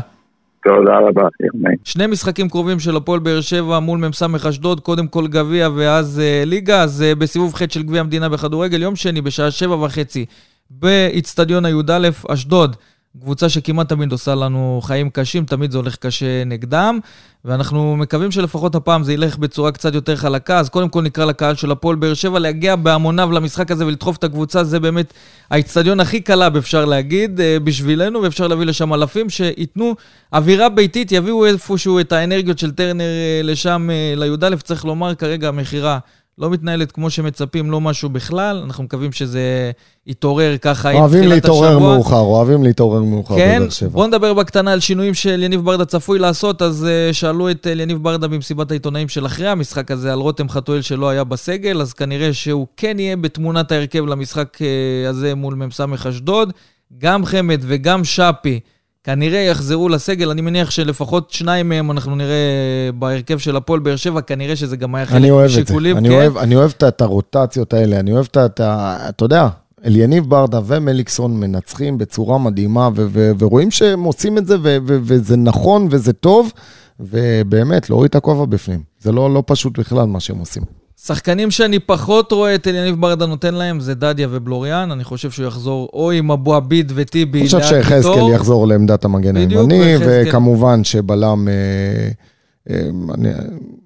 [0.64, 1.78] תודה רבה, נעים.
[1.84, 6.44] שני משחקים קרובים של הפועל באר שבע מול מ"ס אשדוד, קודם כל גביע ואז אה,
[6.46, 10.26] ליגה, אז אה, בסיבוב ח' של גביע המדינה בכדורגל, יום שני בשעה שבע וחצי
[10.70, 12.76] באיצטדיון הי"א, אשדוד.
[13.22, 17.00] קבוצה שכמעט תמיד עושה לנו חיים קשים, תמיד זה הולך קשה נגדם,
[17.46, 21.56] ואנחנו מקווים שלפחות הפעם זה ילך בצורה קצת יותר חלקה, אז קודם כל נקרא לקהל
[21.56, 25.14] של הפועל באר שבע להגיע בהמוניו למשחק הזה ולדחוף את הקבוצה, זה באמת
[25.50, 29.96] האיצטדיון הכי קרוב, אפשר להגיד, אה, בשבילנו, ואפשר להביא לשם אלפים שייתנו
[30.34, 35.48] אווירה ביתית, יביאו איפשהו את האנרגיות של טרנר אה, לשם, אה, לי"א, צריך לומר, כרגע
[35.48, 36.00] המכירה
[36.40, 39.72] לא מתנהלת כמו שמצפים, לא משהו בכלל, אנחנו מקווים שזה
[40.08, 41.96] יתעורר ככה עם אוהבים תחילת להתעורר השבוע.
[41.96, 43.90] מאוחר, אוהבים להתעורר מאוחר כן, בבאר שבע.
[43.90, 47.82] בואו נדבר בקטנה על שינויים של יניב ברדה צפוי לעשות, אז uh, שאלו את uh,
[47.82, 51.94] יניב ברדה במסיבת העיתונאים של אחרי המשחק הזה על רותם חתואל שלא היה בסגל, אז
[51.94, 56.54] כנראה שהוא כן יהיה בתמונת ההרכב למשחק uh, הזה מול מ"ס אשדוד.
[56.98, 58.60] גם חמד וגם שפי
[59.10, 62.36] כנראה יחזרו לסגל, אני מניח שלפחות שניים מהם אנחנו נראה
[63.00, 65.98] בהרכב של הפועל באר שבע, כנראה שזה גם היה חלק אני אוהב את זה, משיקולים,
[65.98, 66.16] אני כן?
[66.16, 68.46] אוהב- אני אוהב את- את הרוטציות האלה, אני אוהב את ה...
[68.46, 69.48] את ה- אתה יודע,
[69.86, 75.00] אליניב ברדה ומליקסון מנצחים בצורה מדהימה, ו- ו- ורואים שהם עושים את זה, ו- ו-
[75.04, 76.52] וזה נכון וזה טוב,
[77.00, 78.82] ובאמת, להוריד את הכובע בפנים.
[79.00, 80.64] זה לא לא פשוט בכלל מה שהם עושים.
[81.06, 85.48] שחקנים שאני פחות רואה את אליניב ברדה נותן להם זה דדיה ובלוריאן, אני חושב שהוא
[85.48, 88.34] יחזור או עם אבו עביד וטיבי אני חושב שיחזקאל.
[88.34, 89.96] יחזור לעמדת המגן הימני.
[90.00, 91.54] וכמובן שבלם, אה,
[92.70, 93.30] אה, אני,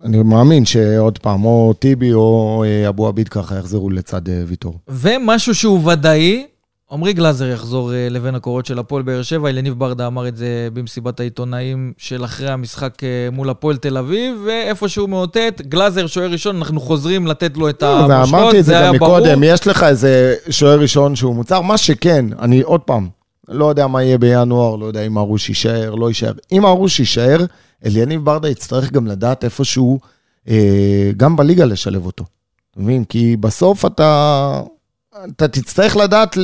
[0.03, 4.77] אני מאמין שעוד פעם, או טיבי או אה, אבו עביד ככה יחזרו לצד אה, ויטור.
[4.87, 6.45] ומשהו שהוא ודאי,
[6.93, 10.67] עמרי גלאזר יחזור אה, לבין הקורות של הפועל באר שבע, אליניב ברדה אמר את זה
[10.73, 16.31] במסיבת העיתונאים של אחרי המשחק אה, מול הפועל תל אביב, ואיפה שהוא מאותת, גלאזר שוער
[16.31, 19.17] ראשון, אנחנו חוזרים לתת לו את לא, זה המושכות, אמרתי את זה היה גם ברור.
[19.17, 23.07] מקודם, יש לך איזה שוער ראשון שהוא מוצר, מה שכן, אני עוד פעם,
[23.47, 26.33] לא יודע מה יהיה בינואר, לא יודע אם ארוש יישאר, לא יישאר.
[26.51, 27.45] אם ארוש יישאר,
[27.85, 29.99] אליניב ברדה יצטרך גם לדעת איפשהו,
[30.47, 32.25] אה, גם בליגה לשלב אותו.
[32.71, 33.03] אתה מבין?
[33.03, 34.61] כי בסוף אתה,
[35.35, 36.37] אתה תצטרך לדעת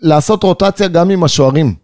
[0.00, 1.74] לעשות רוטציה גם עם השוערים.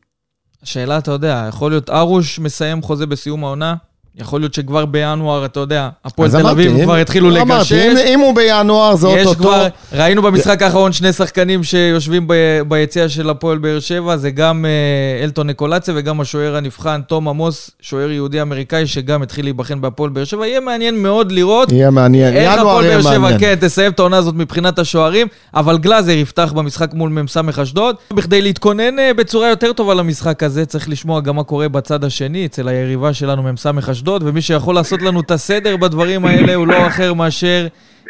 [0.63, 3.75] השאלה, אתה יודע, יכול להיות ארוש מסיים חוזה בסיום העונה?
[4.19, 7.73] יכול להיות שכבר בינואר, אתה יודע, הפועל תל אביב כבר התחילו לגשש.
[7.73, 9.35] אם, אם הוא בינואר זה אוטוטו.
[9.35, 12.29] כבר, ראינו במשחק האחרון שני שחקנים שיושבים
[12.69, 17.71] ביציע של הפועל באר שבע, זה גם uh, אלטון נקולציה וגם השוער הנבחן, תום עמוס,
[17.81, 20.47] שוער יהודי-אמריקאי, שגם התחיל להיבחן בהפועל באר שבע.
[20.47, 22.35] יהיה מעניין מאוד לראות יהיה מעניין.
[22.35, 26.95] איך הפועל באר שבע, כן, תסיים את העונה הזאת מבחינת השוערים, אבל גלאזר יפתח במשחק
[26.95, 27.97] מול מ"ס אשדוד.
[28.13, 32.47] בכדי להתכונן uh, בצורה יותר טובה למשחק הזה, צריך לשמוע גם מה קורה בצד השני,
[32.47, 36.87] אצל היריבה שלנו מ"ס אשדוד, ומי שיכול לעשות לנו את הסדר בדברים האלה הוא לא
[36.87, 37.67] אחר מאשר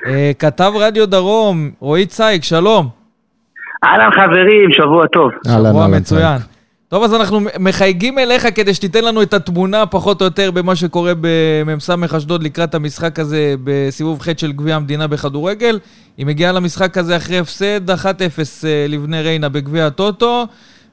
[0.07, 2.88] אה, כתב רדיו דרום, רועי צייק, שלום.
[3.84, 5.30] אהלן חברים, שבוע טוב.
[5.47, 6.38] שבוע מצוין.
[6.88, 11.12] טוב, אז אנחנו מחייגים אליך כדי שתיתן לנו את התמונה פחות או יותר במה שקורה
[11.20, 15.78] במ"ס אשדוד לקראת המשחק הזה בסיבוב ח' של גביע המדינה בכדורגל.
[16.16, 17.95] היא מגיעה למשחק הזה אחרי הפסד 1-0
[18.64, 20.47] אה, לבני ריינה בגביע הטוטו.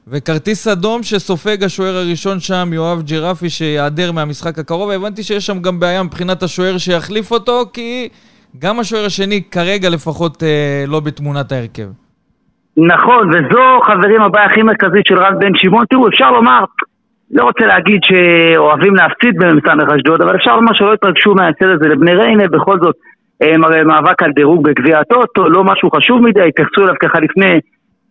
[0.08, 4.90] וכרטיס אדום שסופג השוער הראשון שם, יואב ג'רפי, שיעדר מהמשחק הקרוב.
[4.90, 8.08] הבנתי שיש שם גם בעיה מבחינת השוער שיחליף אותו, כי
[8.58, 11.88] גם השוער השני כרגע לפחות אה, לא בתמונת ההרכב.
[12.76, 15.84] נכון, וזו, חברים, הבעיה הכי מרכזית של רן בן שמעון.
[15.90, 16.64] תראו, אפשר לומר,
[17.30, 22.14] לא רוצה להגיד שאוהבים להפסיד במס"מ אשדוד, אבל אפשר לומר שלא התרגשו מההפסד הזה לבני
[22.14, 22.96] ריינה, בכל זאת,
[23.40, 27.58] הם הרי מאבק על דירוג בגביע הטוטו, לא משהו חשוב מדי, התייחסו אליו ככה לפני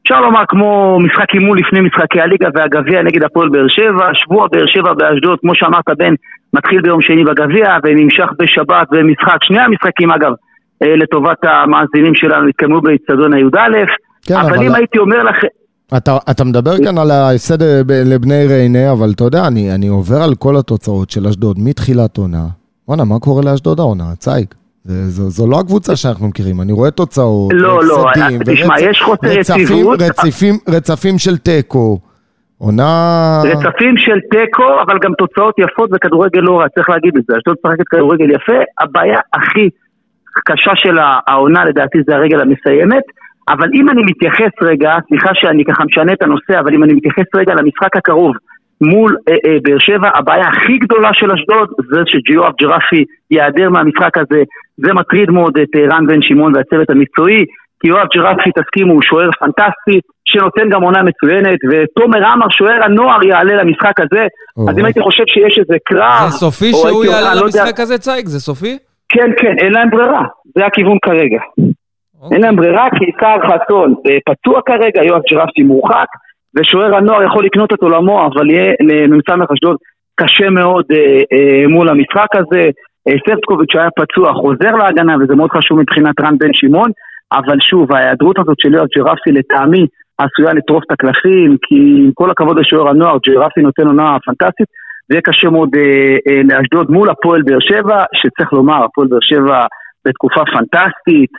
[0.03, 4.65] אפשר לומר כמו משחק אימון לפני משחקי הליגה והגביע נגד הפועל באר שבע, שבוע באר
[4.67, 6.13] שבע באשדוד, כמו שאמרת בן,
[6.53, 10.31] מתחיל ביום שני בגביע ונמשך בשבת במשחק, שני המשחקים אגב,
[10.83, 13.85] אה, לטובת המאזינים שלנו, התקיימו באיצטדיון הי"א,
[14.27, 15.47] כן, אבל, אבל אם הייתי אומר לכם...
[15.97, 17.63] אתה, אתה מדבר כאן על ההפסד
[18.05, 22.45] לבני ריינה, אבל אתה יודע, אני, אני עובר על כל התוצאות של אשדוד מתחילת עונה.
[22.87, 24.03] וואנה, מה קורה לאשדוד העונה?
[24.17, 24.55] צייק.
[24.86, 28.05] זו, זו לא הקבוצה שאנחנו מכירים, אני רואה תוצאות, לא, לא,
[28.45, 30.01] תשמע, יש חוסר יציבות.
[30.01, 31.99] רציפים, רצפים של תיקו,
[32.57, 33.41] עונה...
[33.45, 37.38] רצפים של תיקו, אבל גם תוצאות יפות בכדורגל לא רע, צריך להגיד את זה.
[37.38, 39.69] אשדוד משחקת כדורגל יפה, הבעיה הכי
[40.45, 43.03] קשה של העונה לדעתי זה הרגל המסיימת,
[43.49, 47.25] אבל אם אני מתייחס רגע, סליחה שאני ככה משנה את הנושא, אבל אם אני מתייחס
[47.36, 48.36] רגע למשחק הקרוב,
[48.82, 54.17] מול אה, אה, באר שבע, הבעיה הכי גדולה של אשדוד זה שג'יואב ג'רפי ייעדר מהמשחק
[54.17, 54.43] הזה,
[54.77, 57.45] זה מטריד מאוד את אה, רן בן שמעון והצוות המקצועי,
[57.79, 63.23] כי יואב ג'רפי, תסכימו, הוא שוער פנטסטי, שנותן גם עונה מצוינת, ותומר עמר, שוער הנוער,
[63.23, 64.27] יעלה למשחק הזה,
[64.69, 66.29] אז אם הייתי חושב שיש איזה קרב...
[66.29, 68.27] זה סופי שהוא יעלה לא למשחק הזה, צייק?
[68.27, 68.77] זה סופי?
[69.09, 70.23] כן, כן, אין להם ברירה,
[70.57, 71.39] זה הכיוון כרגע.
[72.21, 72.36] אוקיי.
[72.36, 76.07] אין להם ברירה, כי עיקר חסון אה, פצוע כרגע, יואב ג'רפי מורחק,
[76.55, 79.77] ושוער הנוער יכול לקנות את עולמו, אבל יהיה למ"ס אשדוד
[80.15, 82.69] קשה מאוד אה, אה, מול המשחק הזה.
[83.07, 86.91] אה, סרצקוביץ' שהיה פצוע חוזר להגנה, וזה מאוד חשוב מבחינת רן בן שמעון,
[87.33, 89.85] אבל שוב, ההיעדרות הזאת של יואב ג'רפי לטעמי
[90.17, 94.67] עשויה לטרוף את הקלפים, כי עם כל הכבוד לשוער הנוער, ג'רפי נותן עונה פנטסטית,
[95.07, 99.19] זה יהיה קשה מאוד אה, אה, לאשדוד מול הפועל באר שבע, שצריך לומר, הפועל באר
[99.21, 99.65] שבע
[100.05, 101.31] בתקופה פנטסטית,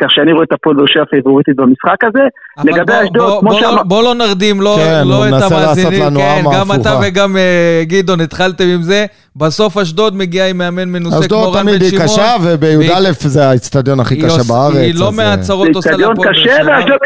[0.00, 2.22] כך שאני רואה את הפועל באר שבע פייבוריטית במשחק הזה.
[2.64, 3.82] לגבי אשדוד, כמו שאמר...
[3.82, 8.64] בוא לא נרדים לא, כן, לא את המאזינים, כן, גם אתה וגם אה, גדעון התחלתם
[8.74, 9.06] עם זה.
[9.36, 11.72] בסוף אשדוד מגיעה עם מאמן מנוסה כמו רן בן שמעון.
[11.72, 14.76] אשדוד תמיד היא קשה, ובי"א זה האיצטדיון הכי קשה בארץ.
[14.76, 16.96] היא לא מעט צרות עושה לפועל באר שבע.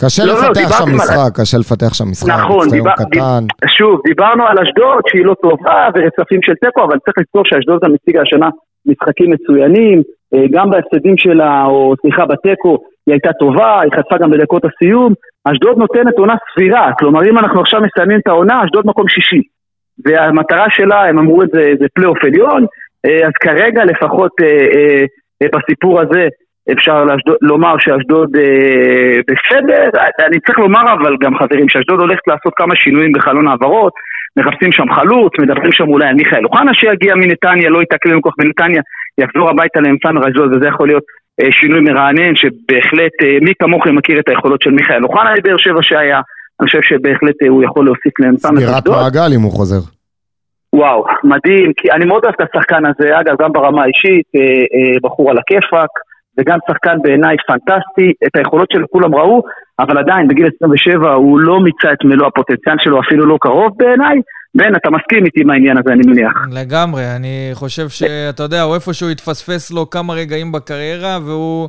[0.00, 3.44] קשה לא, לא לפתח שם משחק, קשה לפתח שם משחק, נכון, דיבר, קטן.
[3.66, 7.90] שוב, דיברנו על אשדוד שהיא לא טובה ורצפים של תיקו, אבל צריך לזכור שאשדוד גם
[7.94, 8.48] הציגה השנה
[8.86, 10.15] משחקים מצוינים, אה,
[10.50, 15.12] גם בהפסדים שלה, או סליחה, בתיקו, היא הייתה טובה, היא חטפה גם בדקות הסיום.
[15.44, 19.42] אשדוד נותנת עונה סבירה, כלומר אם אנחנו עכשיו מסיימים את העונה, אשדוד מקום שישי.
[20.04, 22.66] והמטרה שלה, הם אמרו את זה, זה פלייאוף עליון,
[23.06, 26.28] אה, אז כרגע לפחות אה, בסיפור הזה
[26.72, 29.84] אפשר לאשדוד, לומר שאשדוד אה, בסדר,
[30.26, 33.92] אני צריך לומר אבל גם חברים שאשדוד הולכת לעשות כמה שינויים בחלון העברות,
[34.36, 38.82] מחפשים שם חלוץ, מדברים שם אולי על מיכאל אוחנה שיגיע מנתניה, לא יתקלם כוח בנתניה,
[39.18, 41.04] יחזור הביתה לאמצן אשדוד וזה יכול להיות
[41.40, 45.82] אה, שינוי מרענן שבהחלט אה, מי כמוכם מכיר את היכולות של מיכאל אוחנה לבאר שבע
[45.82, 46.20] שהיה,
[46.60, 48.62] אני חושב שבהחלט אה, הוא יכול להוסיף לאמצן אשדוד.
[48.62, 49.96] סגירת מעגל אם הוא חוזר.
[50.72, 54.98] וואו, מדהים, כי אני מאוד אוהב את השחקן הזה, אגב, גם ברמה האישית, אה, אה,
[55.02, 55.90] בחור על הכיפאק,
[56.38, 59.42] וגם שחקן בעיניי פנטסטי, את היכולות שלו כולם ראו,
[59.78, 64.20] אבל עדיין בגיל 27 הוא לא מיצה את מלוא הפוטנציאל שלו, אפילו לא קרוב בעיניי.
[64.54, 66.32] בן, אתה מסכים איתי עם העניין הזה, אני מניח.
[66.52, 71.68] לגמרי, אני חושב שאתה יודע, הוא איפשהו התפספס לו כמה רגעים בקריירה, והוא...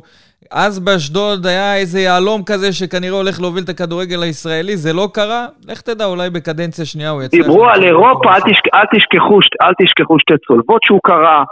[0.50, 5.46] אז באשדוד היה איזה יהלום כזה שכנראה הולך להוביל את הכדורגל הישראלי, זה לא קרה?
[5.68, 7.36] לך תדע, אולי בקדנציה שנייה הוא יצא...
[7.36, 8.66] דיברו על אירופה, אל, תשכ...
[8.74, 11.44] אל, תשכחו, אל תשכחו שתי צולבות שהוא קרא,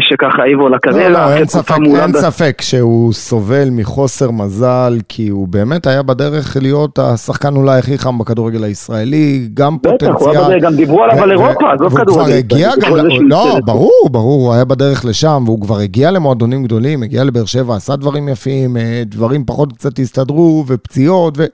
[0.00, 1.08] שככה העיבו לקריירה.
[1.08, 6.56] לא, לא, אין ספק, אין ספק שהוא סובל מחוסר מזל, כי הוא באמת היה בדרך
[6.60, 10.30] להיות השחקן אולי הכי חם בכדורגל הישראלי, גם פוטנציאל.
[10.30, 12.10] בטח, גם דיברו עליו על אירופה, עזוב כדורגל.
[12.10, 16.64] והוא כבר הגיע גם, לא, ברור, ברור, הוא היה בדרך לשם, והוא כבר הגיע למועדונים
[16.64, 21.44] גדולים, הגיע לבאר שבע, עשה דברים יפים, אה, דברים פחות קצת הסתדרו, ופציעות, ו...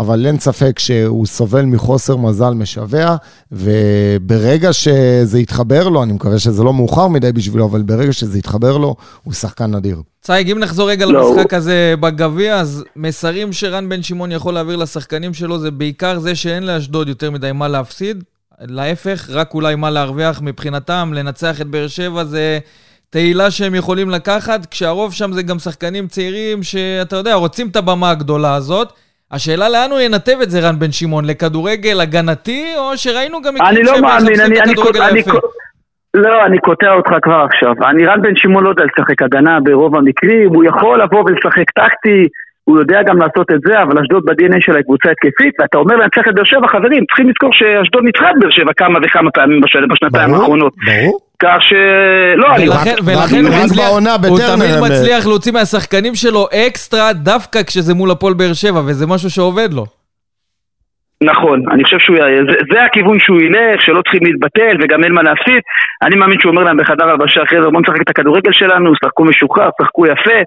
[0.00, 3.16] אבל אין ספק שהוא סובל מחוסר מזל משווע,
[3.52, 8.76] וברגע שזה יתחבר לו, אני מקווה שזה לא מאוחר מדי בשבילו, אבל ברגע שזה יתחבר
[8.76, 10.02] לו, הוא שחקן נדיר.
[10.22, 11.30] צייג, אם נחזור רגע לא.
[11.30, 16.34] למשחק הזה בגביע, אז מסרים שרן בן שמעון יכול להעביר לשחקנים שלו, זה בעיקר זה
[16.34, 18.24] שאין לאשדוד יותר מדי מה להפסיד.
[18.60, 22.58] להפך, רק אולי מה להרוויח מבחינתם, לנצח את באר שבע זה...
[23.10, 28.10] תהילה שהם יכולים לקחת, כשהרוב שם זה גם שחקנים צעירים שאתה יודע, רוצים את הבמה
[28.10, 28.92] הגדולה הזאת.
[29.32, 33.84] השאלה לאן הוא ינתב את זה, רן בן שמעון, לכדורגל הגנתי, או שראינו גם שהם
[33.84, 35.38] לא מחפשים את הכדורגל היפה?
[36.14, 37.72] לא, אני קוטע אותך כבר עכשיו.
[37.90, 42.28] אני רן בן שמעון לא יודע לשחק הגנה ברוב המקרים, הוא יכול לבוא ולשחק טקטי,
[42.64, 45.96] הוא יודע גם לעשות את זה, אבל אשדוד ב-DNA שלה היא קבוצה התקפית, ואתה אומר
[45.96, 49.30] להם, צריך את באר שבע, חברים, צריכים לזכור שאשדוד ניצחה את באר שבע כמה וכמה
[49.30, 50.72] פעמים בשנתיים האחרונות.
[50.86, 51.29] ברור.
[51.40, 51.72] כך ש...
[52.36, 52.68] לא, אני...
[52.68, 53.44] ולכן
[54.28, 59.30] הוא תמיד מצליח להוציא מהשחקנים שלו אקסטרה דווקא כשזה מול הפועל באר שבע, וזה משהו
[59.30, 59.86] שעובד לו.
[61.22, 62.16] נכון, אני חושב שהוא...
[62.50, 65.62] זה, זה הכיוון שהוא ילך, שלא צריכים להתבטל וגם אין מה להפסיד.
[66.02, 69.24] אני מאמין שהוא אומר להם בחדר הלבשה אחרי זה, בואו נשחק את הכדורגל שלנו, שחקו
[69.24, 70.40] משוחרר, שחקו יפה.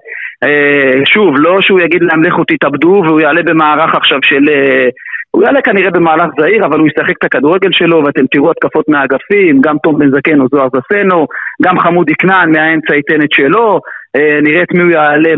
[0.44, 4.44] אה, שוב, לא שהוא יגיד להם לכו תתאבדו והוא יעלה במערך עכשיו של...
[4.48, 4.88] אה,
[5.34, 9.60] הוא יעלה כנראה במהלך זהיר, אבל הוא ישחק את הכדורגל שלו, ואתם תראו התקפות מהאגפים,
[9.60, 11.26] גם תום בן זקן או זוהר זסנו,
[11.62, 13.80] גם חמודי כנען מהאמצע ייתן את שלו,
[14.16, 15.30] אה, נראה את מי הוא יעלה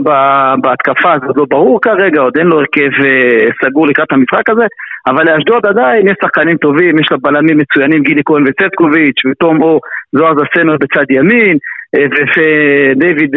[0.62, 4.66] בהתקפה, זה לא ברור כרגע, עוד אין לו הרכב אה, סגור לקראת המשחק הזה,
[5.06, 9.80] אבל לאשדוד עדיין יש שחקנים טובים, יש לה בלמים מצוינים, גילי כהן וצטקוביץ', ותום או
[10.12, 11.56] זוהר זסנו בצד ימין,
[11.96, 13.30] אה, ודייוויד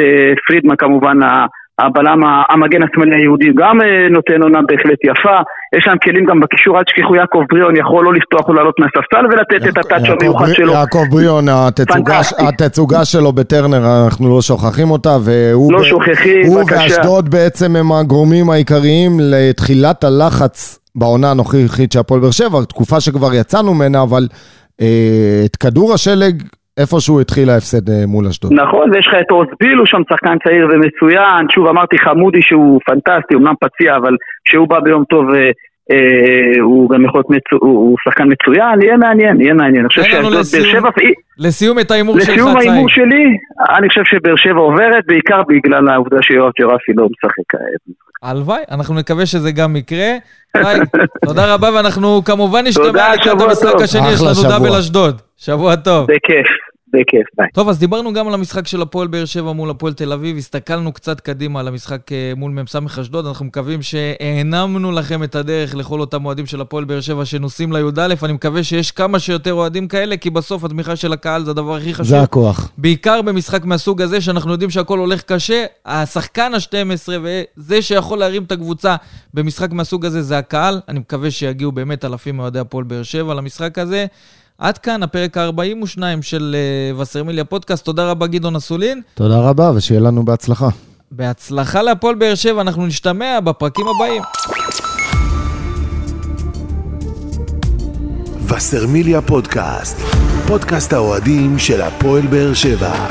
[0.48, 1.18] פרידמן כמובן
[1.86, 2.20] הבלם,
[2.50, 5.38] המגן השמאלי היהודי גם אה, נותן עונה בהחלט יפה.
[5.78, 9.26] יש להם כלים גם בקישור, אל תשכחו יעקב בריאון יכול לא לפתוח או לעלות מהספסל
[9.26, 10.74] ולתת את הטאצ' המיוחד שלו.
[10.74, 11.46] יעקב בריאון,
[12.48, 18.50] התצוגה שלו בטרנר, אנחנו לא שוכחים אותה, והוא לא שוכחים, הוא ואשדוד בעצם הם הגורמים
[18.50, 24.28] העיקריים לתחילת הלחץ בעונה הנוכחית של הפועל באר שבע, תקופה שכבר יצאנו ממנה, אבל
[24.82, 26.44] אה, את כדור השלג
[26.80, 28.54] איפשהו התחיל ההפסד אה, מול אשדוד.
[28.54, 31.46] נכון, ויש לך את עוז ביל, הוא שם שחקן צעיר ומצוין.
[31.52, 34.16] שוב, אמרתי חמודי שהוא פנטסטי, אמנם פציע, אבל
[34.46, 35.34] כשהוא בא ביום טוב...
[35.34, 35.52] אה,
[35.92, 37.66] אה, הוא גם יכול להיות, מצו...
[37.66, 39.82] הוא שחקן מצוין, יהיה מעניין, יהיה מעניין.
[39.82, 40.90] אני חושב שאשדוד באר שבע...
[41.38, 42.30] לסיום את ההימור שלך.
[42.30, 43.26] לסיום ההימור שלי,
[43.78, 47.96] אני חושב שבאר שבע עוברת, בעיקר בגלל העובדה שיואב ג'רפי לא משחק כעת.
[48.24, 50.12] הלוואי, אנחנו נקווה שזה גם יקרה.
[51.28, 55.22] תודה רבה, ואנחנו כמובן נשתמע לקראת המשחק השני, יש לנו דאבל אשדוד.
[55.38, 56.04] שבוע טוב.
[56.04, 56.69] בכיף.
[56.94, 57.48] בכיף, ביי.
[57.54, 60.92] טוב, אז דיברנו גם על המשחק של הפועל באר שבע מול הפועל תל אביב, הסתכלנו
[60.92, 66.00] קצת קדימה על המשחק אה, מול מ"ס אשדוד, אנחנו מקווים שהענמנו לכם את הדרך לכל
[66.00, 70.18] אותם אוהדים של הפועל באר שבע שנוסעים לי"א, אני מקווה שיש כמה שיותר אוהדים כאלה,
[70.18, 72.08] כי בסוף התמיכה של הקהל זה הדבר הכי חשוב.
[72.08, 72.72] זה הכוח.
[72.78, 78.52] בעיקר במשחק מהסוג הזה, שאנחנו יודעים שהכל הולך קשה, השחקן ה-12 וזה שיכול להרים את
[78.52, 78.96] הקבוצה
[79.34, 83.78] במשחק מהסוג הזה זה הקהל, אני מקווה שיגיעו באמת אלפים מאוהדי הפועל באר שבע למשחק
[83.78, 84.06] הזה.
[84.60, 86.56] עד כאן הפרק ה-42 של
[86.96, 87.86] uh, וסרמיליה פודקאסט.
[87.86, 89.02] תודה רבה, גדעון אסולין.
[89.14, 90.70] תודה רבה, ושיהיה לנו בהצלחה.
[91.12, 94.22] בהצלחה להפועל באר שבע, אנחנו נשתמע בפרקים הבאים.
[98.48, 99.98] וסרמיליה פודקאסט,
[100.48, 103.08] פודקאסט האוהדים של הפועל באר שבע.